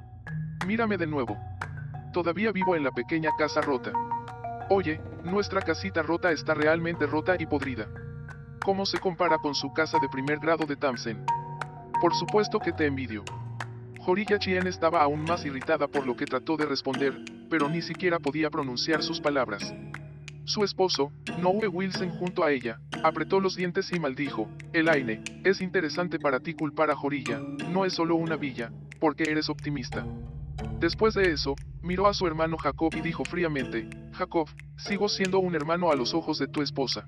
Mírame 0.68 0.96
de 0.96 1.08
nuevo. 1.08 1.36
Todavía 2.14 2.52
vivo 2.52 2.76
en 2.76 2.84
la 2.84 2.92
pequeña 2.92 3.32
casa 3.40 3.60
rota. 3.60 3.92
Oye, 4.70 5.02
nuestra 5.24 5.64
casita 5.64 6.04
rota 6.04 6.32
está 6.32 6.54
realmente 6.54 7.08
rota 7.08 7.36
y 7.40 7.48
podrida. 7.48 7.88
¿Cómo 8.64 8.86
se 8.86 9.00
compara 9.00 9.40
con 9.40 9.56
su 9.56 9.74
casa 9.74 9.98
de 10.00 10.10
primer 10.10 10.38
grado 10.38 10.68
de 10.68 10.76
Tamsen? 10.76 11.26
Por 12.00 12.14
supuesto 12.14 12.60
que 12.60 12.72
te 12.72 12.86
envidio. 12.86 13.24
Jorilla 14.02 14.40
Chien 14.40 14.66
estaba 14.66 15.04
aún 15.04 15.24
más 15.26 15.46
irritada 15.46 15.88
por 15.88 16.08
lo 16.08 16.16
que 16.16 16.26
trató 16.26 16.58
de 16.58 16.66
responder, 16.66 17.14
pero 17.52 17.70
ni 17.70 17.84
siquiera 17.84 18.18
podía 18.18 18.50
pronunciar 18.50 19.04
sus 19.04 19.22
palabras. 19.22 19.76
Su 20.44 20.64
esposo, 20.64 21.12
Noe 21.40 21.68
Wilson 21.68 22.10
junto 22.10 22.44
a 22.44 22.52
ella, 22.52 22.80
apretó 23.04 23.40
los 23.40 23.56
dientes 23.56 23.92
y 23.94 24.00
maldijo, 24.00 24.50
Elaine, 24.74 25.22
es 25.44 25.62
interesante 25.62 26.18
para 26.18 26.40
ti 26.40 26.56
culpar 26.56 26.90
a 26.90 26.96
Jorilla, 26.96 27.40
no 27.70 27.86
es 27.86 27.94
solo 27.94 28.16
una 28.16 28.38
villa, 28.38 28.72
porque 29.00 29.26
eres 29.30 29.50
optimista. 29.50 30.04
Después 30.80 31.14
de 31.14 31.32
eso, 31.32 31.54
miró 31.84 32.08
a 32.08 32.16
su 32.16 32.26
hermano 32.26 32.58
Jacob 32.58 32.92
y 32.96 33.02
dijo 33.02 33.24
fríamente, 33.24 33.88
Jacob, 34.14 34.50
sigo 34.78 35.10
siendo 35.10 35.38
un 35.38 35.54
hermano 35.54 35.92
a 35.92 35.96
los 35.96 36.16
ojos 36.16 36.40
de 36.40 36.48
tu 36.48 36.64
esposa. 36.64 37.08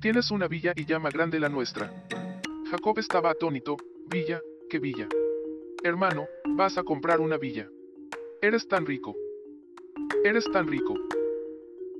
Tienes 0.00 0.30
una 0.30 0.46
villa 0.46 0.72
y 0.76 0.84
llama 0.84 1.10
grande 1.10 1.40
la 1.40 1.48
nuestra. 1.48 1.92
Jacob 2.70 2.96
estaba 3.00 3.32
atónito, 3.32 3.76
villa, 4.08 4.40
¿qué 4.70 4.78
villa? 4.78 5.08
Hermano, 5.84 6.28
vas 6.46 6.78
a 6.78 6.84
comprar 6.84 7.20
una 7.20 7.38
villa. 7.38 7.68
Eres 8.40 8.68
tan 8.68 8.86
rico. 8.86 9.16
Eres 10.22 10.44
tan 10.52 10.68
rico. 10.68 10.94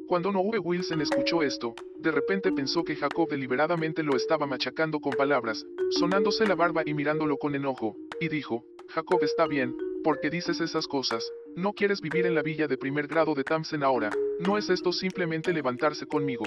Cuando 0.06 0.30
Noe 0.30 0.60
Wilson 0.60 1.00
escuchó 1.00 1.42
esto, 1.42 1.74
de 1.98 2.12
repente 2.12 2.52
pensó 2.52 2.84
que 2.84 2.94
Jacob 2.94 3.28
deliberadamente 3.28 4.04
lo 4.04 4.14
estaba 4.14 4.46
machacando 4.46 5.00
con 5.00 5.12
palabras, 5.14 5.66
sonándose 5.90 6.46
la 6.46 6.54
barba 6.54 6.82
y 6.86 6.94
mirándolo 6.94 7.38
con 7.38 7.56
enojo, 7.56 7.96
y 8.20 8.28
dijo, 8.28 8.64
Jacob 8.88 9.18
está 9.24 9.48
bien, 9.48 9.74
porque 10.04 10.30
dices 10.30 10.60
esas 10.60 10.86
cosas, 10.86 11.28
no 11.56 11.72
quieres 11.72 12.00
vivir 12.00 12.26
en 12.26 12.36
la 12.36 12.42
villa 12.42 12.68
de 12.68 12.78
primer 12.78 13.08
grado 13.08 13.34
de 13.34 13.42
Tamsen 13.42 13.82
ahora, 13.82 14.10
no 14.38 14.58
es 14.58 14.70
esto 14.70 14.92
simplemente 14.92 15.52
levantarse 15.52 16.06
conmigo. 16.06 16.44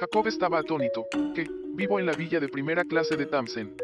Jacob 0.00 0.26
estaba 0.26 0.58
atónito, 0.58 1.04
que, 1.32 1.46
vivo 1.74 2.00
en 2.00 2.06
la 2.06 2.12
villa 2.12 2.40
de 2.40 2.48
primera 2.48 2.82
clase 2.84 3.16
de 3.16 3.26
Tamsen. 3.26 3.76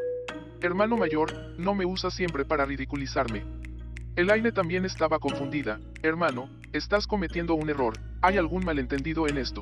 Hermano 0.60 0.96
mayor, 0.96 1.32
no 1.58 1.74
me 1.74 1.84
usa 1.84 2.10
siempre 2.10 2.44
para 2.44 2.64
ridiculizarme. 2.64 3.44
Elaine 4.16 4.52
también 4.52 4.86
estaba 4.86 5.18
confundida. 5.18 5.78
Hermano, 6.02 6.48
estás 6.72 7.06
cometiendo 7.06 7.54
un 7.54 7.68
error, 7.68 7.98
¿hay 8.22 8.38
algún 8.38 8.64
malentendido 8.64 9.28
en 9.28 9.36
esto? 9.36 9.60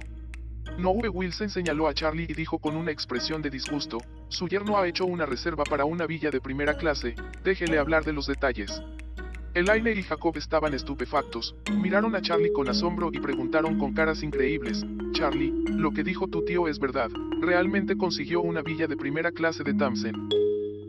Noe 0.78 1.08
Wilson 1.08 1.50
señaló 1.50 1.88
a 1.88 1.94
Charlie 1.94 2.26
y 2.28 2.34
dijo 2.34 2.58
con 2.58 2.76
una 2.76 2.90
expresión 2.90 3.42
de 3.42 3.50
disgusto, 3.50 3.98
su 4.28 4.48
yerno 4.48 4.78
ha 4.78 4.86
hecho 4.88 5.04
una 5.04 5.26
reserva 5.26 5.64
para 5.64 5.84
una 5.84 6.06
villa 6.06 6.30
de 6.30 6.40
primera 6.40 6.76
clase, 6.76 7.14
déjele 7.42 7.78
hablar 7.78 8.04
de 8.04 8.12
los 8.12 8.26
detalles. 8.26 8.82
Elaine 9.54 9.92
y 9.92 10.02
Jacob 10.02 10.36
estaban 10.36 10.74
estupefactos, 10.74 11.54
miraron 11.72 12.16
a 12.16 12.22
Charlie 12.22 12.52
con 12.52 12.68
asombro 12.68 13.10
y 13.12 13.20
preguntaron 13.20 13.78
con 13.78 13.92
caras 13.92 14.22
increíbles, 14.22 14.84
Charlie, 15.12 15.52
lo 15.68 15.92
que 15.92 16.02
dijo 16.02 16.26
tu 16.26 16.44
tío 16.44 16.66
es 16.66 16.80
verdad, 16.80 17.10
realmente 17.40 17.96
consiguió 17.96 18.40
una 18.40 18.62
villa 18.62 18.88
de 18.88 18.96
primera 18.96 19.30
clase 19.30 19.62
de 19.62 19.74
Tamsen. 19.74 20.28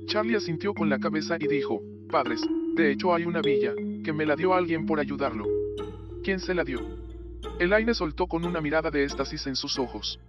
Charlie 0.05 0.35
asintió 0.35 0.73
con 0.73 0.89
la 0.89 0.99
cabeza 0.99 1.37
y 1.39 1.47
dijo, 1.47 1.81
Padres, 2.11 2.41
de 2.75 2.91
hecho 2.91 3.13
hay 3.13 3.25
una 3.25 3.41
villa, 3.41 3.73
que 4.03 4.13
me 4.13 4.25
la 4.25 4.35
dio 4.35 4.53
alguien 4.53 4.85
por 4.85 4.99
ayudarlo. 4.99 5.45
¿Quién 6.23 6.39
se 6.39 6.53
la 6.53 6.63
dio? 6.63 6.79
Elaine 7.59 7.93
soltó 7.93 8.27
con 8.27 8.45
una 8.45 8.61
mirada 8.61 8.91
de 8.91 9.03
éxtasis 9.03 9.47
en 9.47 9.55
sus 9.55 9.79
ojos. 9.79 10.19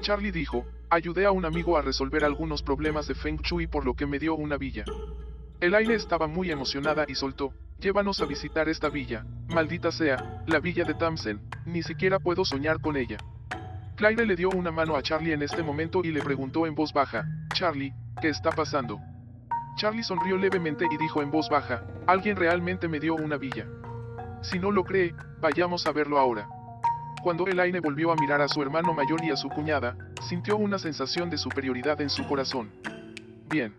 Charlie 0.00 0.32
dijo, 0.32 0.66
ayudé 0.90 1.26
a 1.26 1.30
un 1.30 1.44
amigo 1.44 1.76
a 1.76 1.82
resolver 1.82 2.24
algunos 2.24 2.62
problemas 2.62 3.06
de 3.06 3.14
Feng 3.14 3.40
Shui 3.42 3.66
por 3.66 3.84
lo 3.84 3.94
que 3.94 4.06
me 4.06 4.18
dio 4.18 4.34
una 4.34 4.56
villa. 4.56 4.84
Elaine 5.60 5.94
estaba 5.94 6.26
muy 6.26 6.50
emocionada 6.50 7.04
y 7.08 7.14
soltó, 7.14 7.52
llévanos 7.78 8.20
a 8.20 8.26
visitar 8.26 8.68
esta 8.68 8.88
villa, 8.88 9.24
maldita 9.48 9.92
sea, 9.92 10.42
la 10.46 10.58
villa 10.58 10.84
de 10.84 10.94
Tamsen, 10.94 11.40
ni 11.66 11.82
siquiera 11.82 12.18
puedo 12.18 12.44
soñar 12.44 12.80
con 12.80 12.96
ella. 12.96 13.18
Claire 13.96 14.26
le 14.26 14.34
dio 14.34 14.50
una 14.50 14.72
mano 14.72 14.96
a 14.96 15.02
Charlie 15.02 15.32
en 15.32 15.42
este 15.42 15.62
momento 15.62 16.00
y 16.02 16.10
le 16.10 16.20
preguntó 16.20 16.66
en 16.66 16.74
voz 16.74 16.92
baja, 16.92 17.24
Charlie, 17.54 17.94
¿qué 18.20 18.28
está 18.28 18.50
pasando? 18.50 18.98
Charlie 19.76 20.02
sonrió 20.02 20.36
levemente 20.36 20.84
y 20.90 20.96
dijo 20.96 21.22
en 21.22 21.30
voz 21.30 21.48
baja, 21.48 21.84
alguien 22.08 22.36
realmente 22.36 22.88
me 22.88 22.98
dio 22.98 23.14
una 23.14 23.36
villa. 23.36 23.66
Si 24.42 24.58
no 24.58 24.72
lo 24.72 24.82
cree, 24.82 25.14
vayamos 25.40 25.86
a 25.86 25.92
verlo 25.92 26.18
ahora. 26.18 26.48
Cuando 27.22 27.46
Elaine 27.46 27.78
volvió 27.78 28.10
a 28.10 28.16
mirar 28.16 28.40
a 28.40 28.48
su 28.48 28.60
hermano 28.62 28.92
mayor 28.94 29.22
y 29.22 29.30
a 29.30 29.36
su 29.36 29.48
cuñada, 29.48 29.96
sintió 30.28 30.56
una 30.56 30.78
sensación 30.80 31.30
de 31.30 31.38
superioridad 31.38 32.00
en 32.00 32.10
su 32.10 32.26
corazón. 32.26 32.72
Bien. 33.48 33.76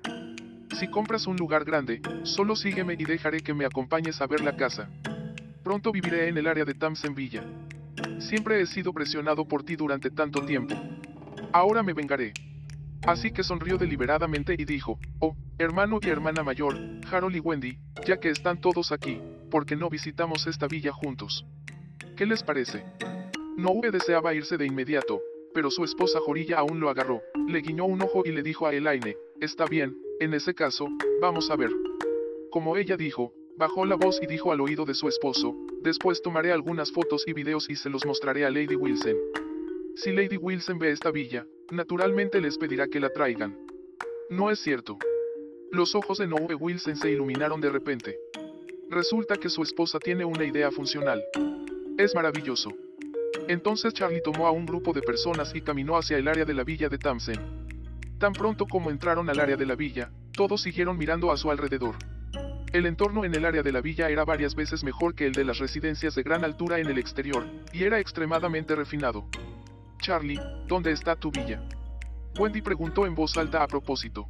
Si 0.79 0.89
compras 0.89 1.27
un 1.27 1.36
lugar 1.36 1.65
grande, 1.65 2.01
solo 2.24 2.55
sígueme 2.55 2.95
y 2.98 3.03
dejaré 3.03 3.41
que 3.41 3.53
me 3.53 3.65
acompañes 3.65 4.22
a 4.22 4.27
ver 4.27 4.41
la 4.41 4.55
casa. 4.55 4.89
Pronto 5.62 5.91
viviré 5.91 6.29
en 6.29 6.38
el 6.38 6.48
área 6.48 6.63
de 6.63 6.74
Tamsen 6.74 7.13
Villa. 7.13 7.43
Siempre 8.27 8.60
he 8.60 8.65
sido 8.65 8.91
presionado 8.91 9.48
por 9.48 9.63
ti 9.63 9.75
durante 9.75 10.10
tanto 10.10 10.44
tiempo. 10.44 10.75
Ahora 11.53 11.84
me 11.84 11.94
vengaré. 11.94 12.34
Así 13.05 13.32
que 13.32 13.44
sonrió 13.44 13.77
deliberadamente 13.77 14.55
y 14.58 14.65
dijo, 14.65 14.98
oh, 15.20 15.36
hermano 15.60 16.00
y 16.01 16.10
hermana 16.10 16.41
mayor, 16.41 16.75
Harold 17.12 17.36
y 17.36 17.39
Wendy, 17.39 17.77
ya 18.03 18.20
que 18.20 18.32
están 18.32 18.60
todos 18.60 18.91
aquí, 18.91 19.22
¿por 19.51 19.67
qué 19.67 19.75
no 19.75 19.91
visitamos 19.91 20.48
esta 20.48 20.67
villa 20.67 20.91
juntos? 20.91 21.46
¿Qué 22.17 22.25
les 22.25 22.41
parece? 22.41 22.84
Noe 23.58 23.91
deseaba 23.91 24.34
irse 24.34 24.58
de 24.58 24.65
inmediato, 24.65 25.22
pero 25.53 25.70
su 25.70 25.84
esposa 25.84 26.17
Jorilla 26.20 26.58
aún 26.58 26.79
lo 26.79 26.89
agarró, 26.89 27.22
le 27.48 27.62
guiñó 27.62 27.86
un 27.86 28.01
ojo 28.01 28.24
y 28.25 28.32
le 28.32 28.41
dijo 28.41 28.65
a 28.65 28.74
Elaine, 28.74 29.15
está 29.39 29.65
bien, 29.65 29.96
en 30.20 30.34
ese 30.34 30.55
caso, 30.55 30.88
vamos 31.22 31.51
a 31.51 31.55
ver. 31.55 31.70
Como 32.50 32.75
ella 32.75 32.98
dijo, 32.98 33.34
bajó 33.57 33.85
la 33.85 33.95
voz 33.95 34.19
y 34.21 34.27
dijo 34.27 34.51
al 34.51 34.62
oído 34.62 34.85
de 34.85 34.93
su 34.93 35.07
esposo, 35.07 35.55
después 35.81 36.21
tomaré 36.21 36.51
algunas 36.51 36.91
fotos 36.91 37.24
y 37.27 37.33
videos 37.33 37.69
y 37.69 37.75
se 37.75 37.89
los 37.89 38.05
mostraré 38.05 38.45
a 38.45 38.50
Lady 38.50 38.75
Wilson. 38.75 39.15
Si 39.95 40.12
Lady 40.12 40.38
Wilson 40.38 40.77
ve 40.77 40.91
esta 40.91 41.12
villa, 41.12 41.45
naturalmente 41.71 42.41
les 42.41 42.57
pedirá 42.57 42.88
que 42.88 43.00
la 43.00 43.09
traigan. 43.09 43.57
No 44.29 44.51
es 44.51 44.59
cierto. 44.59 44.97
Los 45.71 45.95
ojos 45.95 46.17
de 46.17 46.27
Noe 46.27 46.55
Wilson 46.55 46.95
se 46.95 47.12
iluminaron 47.12 47.62
de 47.62 47.69
repente. 47.69 48.17
Resulta 48.89 49.35
que 49.35 49.50
su 49.50 49.63
esposa 49.63 50.00
tiene 50.00 50.25
una 50.25 50.43
idea 50.43 50.69
funcional. 50.71 51.24
Es 51.97 52.13
maravilloso. 52.13 52.71
Entonces 53.47 53.93
Charlie 53.93 54.21
tomó 54.21 54.47
a 54.47 54.51
un 54.51 54.65
grupo 54.65 54.91
de 54.93 55.01
personas 55.01 55.53
y 55.55 55.62
caminó 55.62 55.97
hacia 55.97 56.17
el 56.17 56.27
área 56.27 56.45
de 56.45 56.53
la 56.53 56.63
villa 56.63 56.89
de 56.89 56.97
Tamsen. 56.97 57.39
Tan 58.19 58.33
pronto 58.33 58.65
como 58.65 58.89
entraron 58.89 59.29
al 59.29 59.39
área 59.39 59.55
de 59.55 59.65
la 59.65 59.75
villa, 59.75 60.12
todos 60.33 60.62
siguieron 60.62 60.97
mirando 60.97 61.31
a 61.31 61.38
su 61.38 61.50
alrededor. 61.51 61.95
El 62.74 62.86
entorno 62.86 63.24
en 63.24 63.34
el 63.34 63.45
área 63.45 63.63
de 63.63 63.72
la 63.72 63.81
villa 63.81 64.10
era 64.10 64.25
varias 64.25 64.55
veces 64.55 64.84
mejor 64.84 65.15
que 65.15 65.25
el 65.25 65.34
de 65.34 65.45
las 65.45 65.60
residencias 65.60 66.15
de 66.15 66.24
gran 66.24 66.43
altura 66.43 66.79
en 66.79 66.88
el 66.88 66.98
exterior, 66.98 67.45
y 67.72 67.84
era 67.84 68.00
extremadamente 68.00 68.75
refinado. 68.75 69.25
Charlie, 70.00 70.39
¿dónde 70.67 70.91
está 70.91 71.15
tu 71.15 71.31
villa? 71.31 71.62
Wendy 72.38 72.62
preguntó 72.62 73.05
en 73.05 73.15
voz 73.15 73.38
alta 73.38 73.63
a 73.63 73.67
propósito. 73.67 74.27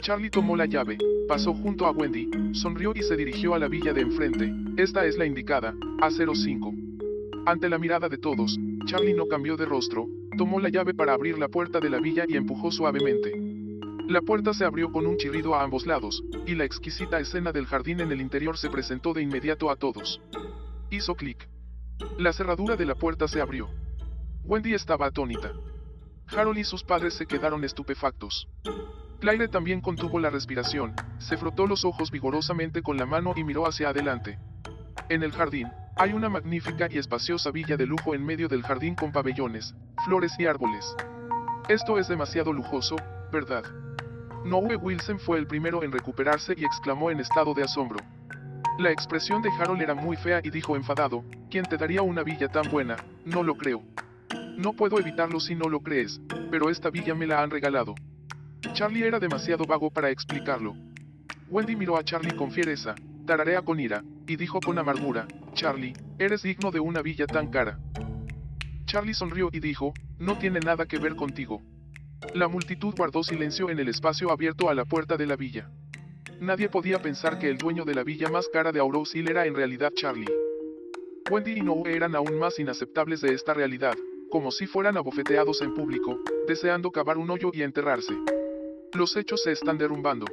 Charlie 0.00 0.30
tomó 0.30 0.56
la 0.56 0.66
llave, 0.66 0.98
pasó 1.26 1.52
junto 1.52 1.86
a 1.86 1.90
Wendy, 1.90 2.30
sonrió 2.52 2.92
y 2.94 3.02
se 3.02 3.16
dirigió 3.16 3.54
a 3.54 3.58
la 3.58 3.68
villa 3.68 3.92
de 3.92 4.02
enfrente. 4.02 4.52
Esta 4.76 5.04
es 5.04 5.16
la 5.16 5.26
indicada, 5.26 5.72
A05. 5.72 7.44
Ante 7.46 7.68
la 7.68 7.78
mirada 7.78 8.08
de 8.08 8.18
todos, 8.18 8.58
Charlie 8.86 9.14
no 9.14 9.26
cambió 9.26 9.56
de 9.56 9.66
rostro, 9.66 10.06
tomó 10.36 10.60
la 10.60 10.68
llave 10.68 10.94
para 10.94 11.12
abrir 11.12 11.38
la 11.38 11.48
puerta 11.48 11.80
de 11.80 11.90
la 11.90 11.98
villa 11.98 12.24
y 12.28 12.36
empujó 12.36 12.70
suavemente. 12.70 13.53
La 14.06 14.20
puerta 14.20 14.52
se 14.52 14.66
abrió 14.66 14.92
con 14.92 15.06
un 15.06 15.16
chirrido 15.16 15.54
a 15.54 15.62
ambos 15.62 15.86
lados, 15.86 16.22
y 16.46 16.54
la 16.54 16.64
exquisita 16.64 17.18
escena 17.20 17.52
del 17.52 17.66
jardín 17.66 18.00
en 18.00 18.12
el 18.12 18.20
interior 18.20 18.58
se 18.58 18.68
presentó 18.68 19.14
de 19.14 19.22
inmediato 19.22 19.70
a 19.70 19.76
todos. 19.76 20.20
Hizo 20.90 21.14
clic. 21.14 21.48
La 22.18 22.34
cerradura 22.34 22.76
de 22.76 22.84
la 22.84 22.96
puerta 22.96 23.26
se 23.28 23.40
abrió. 23.40 23.70
Wendy 24.44 24.74
estaba 24.74 25.06
atónita. 25.06 25.52
Harold 26.28 26.58
y 26.58 26.64
sus 26.64 26.84
padres 26.84 27.14
se 27.14 27.24
quedaron 27.24 27.64
estupefactos. 27.64 28.46
Claire 29.20 29.48
también 29.48 29.80
contuvo 29.80 30.20
la 30.20 30.28
respiración, 30.28 30.94
se 31.18 31.38
frotó 31.38 31.66
los 31.66 31.86
ojos 31.86 32.10
vigorosamente 32.10 32.82
con 32.82 32.98
la 32.98 33.06
mano 33.06 33.32
y 33.36 33.42
miró 33.42 33.66
hacia 33.66 33.88
adelante. 33.88 34.38
En 35.08 35.22
el 35.22 35.32
jardín, 35.32 35.68
hay 35.96 36.12
una 36.12 36.28
magnífica 36.28 36.88
y 36.90 36.98
espaciosa 36.98 37.50
villa 37.50 37.78
de 37.78 37.86
lujo 37.86 38.14
en 38.14 38.22
medio 38.22 38.48
del 38.48 38.64
jardín 38.64 38.96
con 38.96 39.12
pabellones, 39.12 39.74
flores 40.04 40.32
y 40.38 40.44
árboles. 40.44 40.94
Esto 41.68 41.98
es 41.98 42.08
demasiado 42.08 42.52
lujoso, 42.52 42.96
¿verdad? 43.32 43.64
Noe 44.44 44.76
Wilson 44.76 45.18
fue 45.18 45.38
el 45.38 45.46
primero 45.46 45.82
en 45.82 45.90
recuperarse 45.90 46.54
y 46.54 46.66
exclamó 46.66 47.10
en 47.10 47.18
estado 47.18 47.54
de 47.54 47.62
asombro. 47.62 47.98
La 48.78 48.90
expresión 48.90 49.40
de 49.40 49.48
Harold 49.50 49.80
era 49.80 49.94
muy 49.94 50.18
fea 50.18 50.40
y 50.44 50.50
dijo 50.50 50.76
enfadado, 50.76 51.24
¿quién 51.50 51.64
te 51.64 51.78
daría 51.78 52.02
una 52.02 52.22
villa 52.22 52.48
tan 52.48 52.70
buena? 52.70 52.96
No 53.24 53.42
lo 53.42 53.56
creo. 53.56 53.82
No 54.58 54.74
puedo 54.74 54.98
evitarlo 54.98 55.40
si 55.40 55.54
no 55.54 55.70
lo 55.70 55.80
crees, 55.80 56.20
pero 56.50 56.68
esta 56.68 56.90
villa 56.90 57.14
me 57.14 57.26
la 57.26 57.42
han 57.42 57.50
regalado. 57.50 57.94
Charlie 58.74 59.06
era 59.06 59.18
demasiado 59.18 59.64
vago 59.64 59.90
para 59.90 60.10
explicarlo. 60.10 60.76
Wendy 61.48 61.74
miró 61.74 61.96
a 61.96 62.04
Charlie 62.04 62.36
con 62.36 62.50
fiereza, 62.50 62.94
tararea 63.26 63.62
con 63.62 63.80
ira, 63.80 64.04
y 64.26 64.36
dijo 64.36 64.60
con 64.60 64.78
amargura, 64.78 65.26
Charlie, 65.54 65.94
eres 66.18 66.42
digno 66.42 66.70
de 66.70 66.80
una 66.80 67.00
villa 67.00 67.26
tan 67.26 67.46
cara. 67.46 67.78
Charlie 68.84 69.14
sonrió 69.14 69.48
y 69.52 69.60
dijo, 69.60 69.94
no 70.18 70.36
tiene 70.36 70.60
nada 70.60 70.84
que 70.84 70.98
ver 70.98 71.16
contigo. 71.16 71.62
La 72.32 72.48
multitud 72.48 72.94
guardó 72.96 73.22
silencio 73.22 73.70
en 73.70 73.78
el 73.78 73.88
espacio 73.88 74.30
abierto 74.30 74.68
a 74.68 74.74
la 74.74 74.84
puerta 74.84 75.16
de 75.16 75.26
la 75.26 75.36
villa. 75.36 75.70
Nadie 76.40 76.68
podía 76.68 77.00
pensar 77.00 77.38
que 77.38 77.48
el 77.48 77.58
dueño 77.58 77.84
de 77.84 77.94
la 77.94 78.02
villa 78.02 78.28
más 78.28 78.48
cara 78.48 78.72
de 78.72 78.80
Auros 78.80 79.14
Hill 79.14 79.28
era 79.28 79.46
en 79.46 79.54
realidad 79.54 79.92
Charlie. 79.94 80.32
Wendy 81.30 81.52
y 81.58 81.60
Noe 81.60 81.94
eran 81.94 82.14
aún 82.16 82.38
más 82.38 82.58
inaceptables 82.58 83.20
de 83.20 83.34
esta 83.34 83.54
realidad, 83.54 83.94
como 84.30 84.50
si 84.50 84.66
fueran 84.66 84.96
abofeteados 84.96 85.62
en 85.62 85.74
público, 85.74 86.18
deseando 86.48 86.90
cavar 86.90 87.18
un 87.18 87.30
hoyo 87.30 87.50
y 87.52 87.62
enterrarse. 87.62 88.14
Los 88.92 89.16
hechos 89.16 89.42
se 89.42 89.52
están 89.52 89.78
derrumbando. 89.78 90.26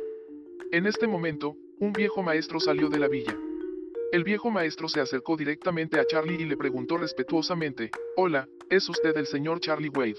En 0.71 0.87
este 0.87 1.07
momento, 1.07 1.55
un 1.79 1.93
viejo 1.93 2.23
maestro 2.23 2.59
salió 2.59 2.89
de 2.89 2.99
la 2.99 3.07
villa. 3.07 3.37
El 4.11 4.23
viejo 4.23 4.49
maestro 4.51 4.89
se 4.89 4.99
acercó 4.99 5.37
directamente 5.37 5.99
a 5.99 6.05
Charlie 6.05 6.41
y 6.41 6.45
le 6.45 6.57
preguntó 6.57 6.97
respetuosamente, 6.97 7.91
Hola, 8.17 8.47
¿es 8.69 8.89
usted 8.89 9.15
el 9.15 9.27
señor 9.27 9.59
Charlie 9.61 9.89
Wade? 9.89 10.17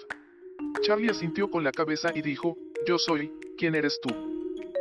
Charlie 0.80 1.10
asintió 1.10 1.50
con 1.50 1.62
la 1.62 1.72
cabeza 1.72 2.10
y 2.14 2.22
dijo, 2.22 2.56
Yo 2.86 2.98
soy, 2.98 3.32
¿quién 3.56 3.74
eres 3.74 4.00
tú? 4.00 4.08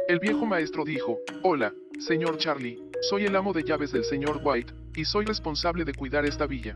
El 0.07 0.19
viejo 0.19 0.45
maestro 0.45 0.83
dijo, 0.83 1.19
Hola, 1.43 1.74
señor 2.00 2.38
Charlie, 2.38 2.81
soy 3.01 3.25
el 3.25 3.36
amo 3.36 3.53
de 3.53 3.63
llaves 3.63 3.91
del 3.91 4.03
señor 4.03 4.41
White, 4.43 4.74
y 4.95 5.05
soy 5.05 5.25
responsable 5.25 5.86
de 5.86 5.93
cuidar 5.93 6.25
esta 6.25 6.48
villa. 6.48 6.75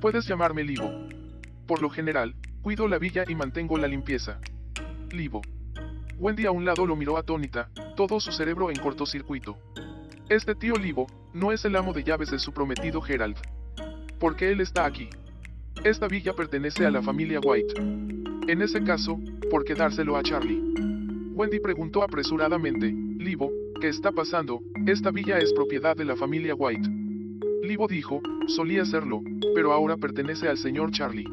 Puedes 0.00 0.26
llamarme 0.26 0.64
Livo. 0.64 0.90
Por 1.66 1.82
lo 1.82 1.90
general, 1.90 2.34
cuido 2.62 2.88
la 2.88 2.98
villa 2.98 3.24
y 3.28 3.34
mantengo 3.34 3.78
la 3.78 3.86
limpieza. 3.86 4.40
Livo. 5.10 5.42
Wendy 6.18 6.46
a 6.46 6.50
un 6.50 6.64
lado 6.64 6.86
lo 6.86 6.96
miró 6.96 7.16
atónita, 7.16 7.70
todo 7.96 8.20
su 8.20 8.32
cerebro 8.32 8.70
en 8.70 8.76
cortocircuito. 8.76 9.58
Este 10.28 10.54
tío 10.54 10.74
Livo, 10.74 11.06
no 11.32 11.52
es 11.52 11.64
el 11.64 11.76
amo 11.76 11.92
de 11.92 12.04
llaves 12.04 12.30
de 12.30 12.38
su 12.38 12.52
prometido 12.52 13.00
Gerald. 13.00 13.36
¿Por 14.18 14.36
qué 14.36 14.50
él 14.50 14.60
está 14.60 14.84
aquí? 14.84 15.08
Esta 15.84 16.08
villa 16.08 16.34
pertenece 16.34 16.84
a 16.84 16.90
la 16.90 17.00
familia 17.00 17.40
White. 17.40 18.19
En 18.50 18.62
ese 18.62 18.82
caso, 18.82 19.20
¿por 19.48 19.64
qué 19.64 19.76
dárselo 19.76 20.16
a 20.16 20.24
Charlie? 20.24 20.60
Wendy 21.36 21.60
preguntó 21.60 22.02
apresuradamente, 22.02 22.92
Livo, 22.92 23.48
¿qué 23.80 23.86
está 23.86 24.10
pasando? 24.10 24.60
Esta 24.88 25.12
villa 25.12 25.38
es 25.38 25.52
propiedad 25.52 25.96
de 25.96 26.04
la 26.04 26.16
familia 26.16 26.56
White. 26.56 26.88
Livo 27.62 27.86
dijo, 27.86 28.20
solía 28.48 28.84
serlo, 28.84 29.22
pero 29.54 29.72
ahora 29.72 29.96
pertenece 29.96 30.48
al 30.48 30.58
señor 30.58 30.90
Charlie. 30.90 31.28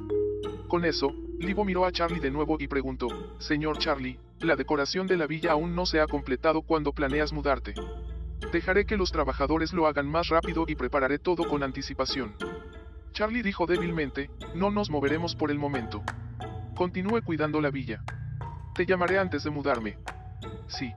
Con 0.68 0.86
eso, 0.86 1.12
Livo 1.40 1.66
miró 1.66 1.86
a 1.86 1.92
Charlie 1.92 2.20
de 2.20 2.30
nuevo 2.30 2.58
y 2.60 2.68
preguntó, 2.68 3.08
Señor 3.40 3.80
Charlie, 3.80 4.20
la 4.42 4.56
decoración 4.56 5.08
de 5.08 5.18
la 5.18 5.26
villa 5.26 5.54
aún 5.54 5.74
no 5.74 5.88
se 5.88 6.00
ha 6.00 6.06
completado 6.06 6.62
cuando 6.62 6.94
planeas 6.94 7.34
mudarte. 7.34 7.74
Dejaré 8.54 8.86
que 8.86 8.96
los 8.96 9.12
trabajadores 9.12 9.74
lo 9.74 9.88
hagan 9.88 10.08
más 10.08 10.30
rápido 10.30 10.66
y 10.68 10.76
prepararé 10.76 11.18
todo 11.18 11.50
con 11.50 11.64
anticipación. 11.64 12.36
Charlie 13.12 13.42
dijo 13.42 13.66
débilmente, 13.66 14.30
no 14.54 14.70
nos 14.70 14.92
moveremos 14.92 15.36
por 15.36 15.50
el 15.50 15.58
momento. 15.58 16.04
Continúe 16.78 17.24
cuidando 17.24 17.60
la 17.60 17.72
villa. 17.72 18.04
Te 18.76 18.86
llamaré 18.86 19.18
antes 19.18 19.44
de 19.44 19.50
mudarme. 19.50 19.98
Sí. 20.68 20.94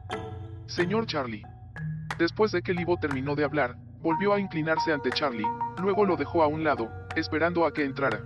Señor 0.66 1.06
Charlie. 1.06 1.42
Después 2.18 2.52
de 2.52 2.60
que 2.60 2.74
Livo 2.74 2.98
terminó 2.98 3.34
de 3.34 3.44
hablar, 3.44 3.76
volvió 4.02 4.34
a 4.34 4.40
inclinarse 4.40 4.92
ante 4.92 5.10
Charlie, 5.10 5.46
luego 5.78 6.04
lo 6.04 6.16
dejó 6.16 6.42
a 6.42 6.48
un 6.48 6.64
lado, 6.64 6.92
esperando 7.16 7.64
a 7.64 7.72
que 7.72 7.82
entrara. 7.82 8.20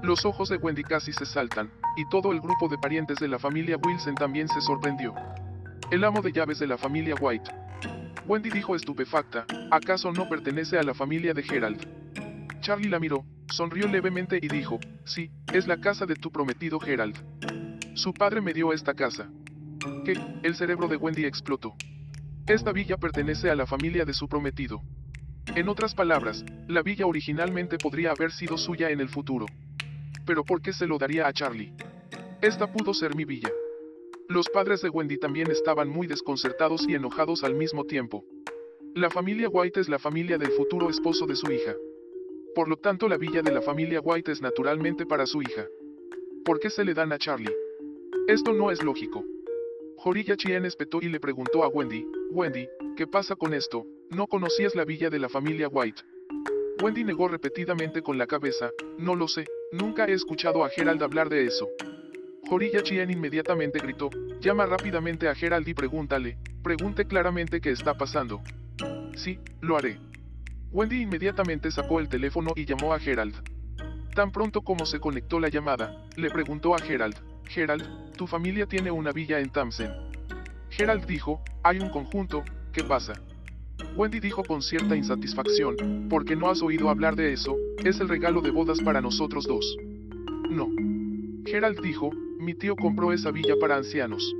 Los 0.00 0.24
ojos 0.24 0.48
de 0.48 0.58
Wendy 0.58 0.84
casi 0.84 1.12
se 1.12 1.26
saltan, 1.26 1.72
y 1.96 2.08
todo 2.08 2.30
el 2.30 2.40
grupo 2.40 2.68
de 2.68 2.78
parientes 2.78 3.18
de 3.18 3.26
la 3.26 3.40
familia 3.40 3.78
Wilson 3.84 4.14
también 4.14 4.46
se 4.46 4.60
sorprendió. 4.60 5.12
El 5.90 6.04
amo 6.04 6.22
de 6.22 6.30
llaves 6.30 6.60
de 6.60 6.68
la 6.68 6.78
familia 6.78 7.16
White, 7.20 7.50
Wendy 8.28 8.50
dijo 8.50 8.76
estupefacta, 8.76 9.44
¿acaso 9.72 10.12
no 10.12 10.28
pertenece 10.28 10.78
a 10.78 10.84
la 10.84 10.94
familia 10.94 11.34
de 11.34 11.42
Gerald? 11.42 11.84
Charlie 12.60 12.88
la 12.88 13.00
miró, 13.00 13.24
sonrió 13.48 13.88
levemente 13.88 14.38
y 14.40 14.48
dijo, 14.48 14.78
sí, 15.04 15.30
es 15.52 15.66
la 15.66 15.80
casa 15.80 16.06
de 16.06 16.16
tu 16.16 16.30
prometido 16.30 16.78
Gerald. 16.80 17.16
Su 17.94 18.12
padre 18.12 18.40
me 18.40 18.52
dio 18.52 18.72
esta 18.72 18.94
casa. 18.94 19.30
¿Qué? 20.04 20.14
El 20.42 20.54
cerebro 20.54 20.88
de 20.88 20.96
Wendy 20.96 21.24
explotó. 21.24 21.74
Esta 22.46 22.72
villa 22.72 22.96
pertenece 22.96 23.50
a 23.50 23.54
la 23.54 23.66
familia 23.66 24.04
de 24.04 24.12
su 24.12 24.28
prometido. 24.28 24.82
En 25.54 25.68
otras 25.68 25.94
palabras, 25.94 26.44
la 26.68 26.82
villa 26.82 27.06
originalmente 27.06 27.78
podría 27.78 28.10
haber 28.10 28.32
sido 28.32 28.58
suya 28.58 28.90
en 28.90 29.00
el 29.00 29.08
futuro. 29.08 29.46
Pero 30.26 30.44
¿por 30.44 30.60
qué 30.60 30.72
se 30.72 30.86
lo 30.86 30.98
daría 30.98 31.26
a 31.26 31.32
Charlie? 31.32 31.72
Esta 32.42 32.70
pudo 32.70 32.92
ser 32.92 33.14
mi 33.14 33.24
villa. 33.24 33.50
Los 34.28 34.48
padres 34.48 34.82
de 34.82 34.90
Wendy 34.90 35.18
también 35.18 35.50
estaban 35.50 35.88
muy 35.88 36.06
desconcertados 36.06 36.84
y 36.88 36.94
enojados 36.94 37.44
al 37.44 37.54
mismo 37.54 37.84
tiempo. 37.84 38.24
La 38.94 39.08
familia 39.08 39.48
White 39.48 39.80
es 39.80 39.88
la 39.88 39.98
familia 39.98 40.36
del 40.36 40.50
futuro 40.50 40.90
esposo 40.90 41.26
de 41.26 41.36
su 41.36 41.50
hija. 41.50 41.74
Por 42.56 42.68
lo 42.68 42.78
tanto 42.78 43.06
la 43.06 43.18
villa 43.18 43.42
de 43.42 43.52
la 43.52 43.60
familia 43.60 44.00
White 44.00 44.32
es 44.32 44.40
naturalmente 44.40 45.04
para 45.04 45.26
su 45.26 45.42
hija. 45.42 45.66
¿Por 46.42 46.58
qué 46.58 46.70
se 46.70 46.86
le 46.86 46.94
dan 46.94 47.12
a 47.12 47.18
Charlie? 47.18 47.54
Esto 48.28 48.54
no 48.54 48.70
es 48.70 48.82
lógico. 48.82 49.22
Jorilla 49.98 50.38
Chien 50.38 50.64
espetó 50.64 51.00
y 51.02 51.10
le 51.10 51.20
preguntó 51.20 51.64
a 51.64 51.68
Wendy, 51.68 52.06
Wendy, 52.30 52.66
¿qué 52.96 53.06
pasa 53.06 53.36
con 53.36 53.52
esto? 53.52 53.84
¿No 54.08 54.26
conocías 54.26 54.74
la 54.74 54.86
villa 54.86 55.10
de 55.10 55.18
la 55.18 55.28
familia 55.28 55.68
White? 55.68 56.00
Wendy 56.82 57.04
negó 57.04 57.28
repetidamente 57.28 58.00
con 58.00 58.16
la 58.16 58.26
cabeza, 58.26 58.70
no 58.96 59.16
lo 59.16 59.28
sé, 59.28 59.44
nunca 59.72 60.06
he 60.06 60.14
escuchado 60.14 60.64
a 60.64 60.70
Gerald 60.70 61.02
hablar 61.02 61.28
de 61.28 61.44
eso. 61.44 61.68
Jorilla 62.48 62.82
Chien 62.82 63.10
inmediatamente 63.10 63.80
gritó, 63.80 64.08
llama 64.40 64.64
rápidamente 64.64 65.28
a 65.28 65.34
Gerald 65.34 65.68
y 65.68 65.74
pregúntale, 65.74 66.38
pregunte 66.62 67.06
claramente 67.06 67.60
qué 67.60 67.70
está 67.72 67.98
pasando. 67.98 68.40
Sí, 69.14 69.38
lo 69.60 69.76
haré. 69.76 69.98
Wendy 70.76 71.00
inmediatamente 71.00 71.70
sacó 71.70 72.00
el 72.00 72.08
teléfono 72.10 72.52
y 72.54 72.66
llamó 72.66 72.92
a 72.92 72.98
Gerald. 72.98 73.34
Tan 74.14 74.30
pronto 74.30 74.60
como 74.60 74.84
se 74.84 75.00
conectó 75.00 75.40
la 75.40 75.48
llamada, 75.48 76.04
le 76.18 76.28
preguntó 76.28 76.74
a 76.74 76.78
Gerald, 76.78 77.16
Gerald, 77.46 78.12
tu 78.14 78.26
familia 78.26 78.66
tiene 78.66 78.90
una 78.90 79.10
villa 79.10 79.40
en 79.40 79.48
Tamsen. 79.48 79.90
Gerald 80.68 81.06
dijo, 81.06 81.40
hay 81.62 81.78
un 81.78 81.88
conjunto, 81.88 82.44
¿qué 82.74 82.84
pasa? 82.84 83.14
Wendy 83.96 84.20
dijo 84.20 84.44
con 84.44 84.60
cierta 84.60 84.94
insatisfacción, 84.94 86.08
porque 86.10 86.36
no 86.36 86.50
has 86.50 86.60
oído 86.60 86.90
hablar 86.90 87.16
de 87.16 87.32
eso, 87.32 87.56
es 87.82 87.98
el 88.00 88.10
regalo 88.10 88.42
de 88.42 88.50
bodas 88.50 88.82
para 88.82 89.00
nosotros 89.00 89.46
dos. 89.46 89.78
No. 90.50 90.68
Gerald 91.46 91.80
dijo, 91.80 92.10
mi 92.38 92.52
tío 92.52 92.76
compró 92.76 93.14
esa 93.14 93.30
villa 93.30 93.54
para 93.58 93.76
ancianos. 93.76 94.30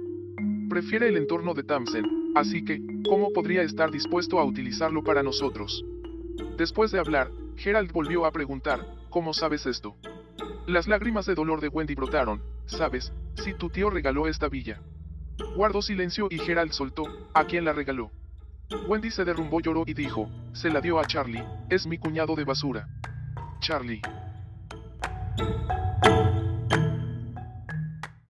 Prefiere 0.69 1.09
el 1.09 1.17
entorno 1.17 1.55
de 1.55 1.63
Tamsen, 1.63 2.05
así 2.35 2.63
que, 2.63 2.83
¿cómo 3.09 3.33
podría 3.33 3.63
estar 3.63 3.91
dispuesto 3.91 4.39
a 4.39 4.45
utilizarlo 4.45 5.03
para 5.03 5.23
nosotros? 5.23 5.83
Después 6.57 6.91
de 6.91 6.99
hablar, 6.99 7.31
Gerald 7.57 7.93
volvió 7.93 8.25
a 8.25 8.33
preguntar, 8.33 8.81
¿cómo 9.11 9.35
sabes 9.35 9.67
esto? 9.67 9.97
Las 10.67 10.89
lágrimas 10.89 11.27
de 11.27 11.35
dolor 11.35 11.61
de 11.61 11.69
Wendy 11.69 11.95
brotaron, 11.95 12.43
¿sabes? 12.65 13.13
Si 13.35 13.53
tu 13.53 13.69
tío 13.69 13.91
regaló 13.91 14.27
esta 14.27 14.49
villa. 14.49 14.81
Guardó 15.55 15.83
silencio 15.83 16.29
y 16.31 16.39
Gerald 16.39 16.73
soltó, 16.73 17.05
¿a 17.35 17.45
quién 17.45 17.67
la 17.67 17.75
regaló? 17.75 18.11
Wendy 18.89 19.11
se 19.11 19.25
derrumbó, 19.25 19.61
lloró 19.61 19.85
y 19.87 19.93
dijo, 19.93 20.31
se 20.55 20.71
la 20.71 20.81
dio 20.81 20.99
a 20.99 21.05
Charlie, 21.05 21.45
es 21.69 21.87
mi 21.87 21.99
cuñado 21.99 22.35
de 22.35 22.45
basura. 22.45 22.89
Charlie. 23.61 24.01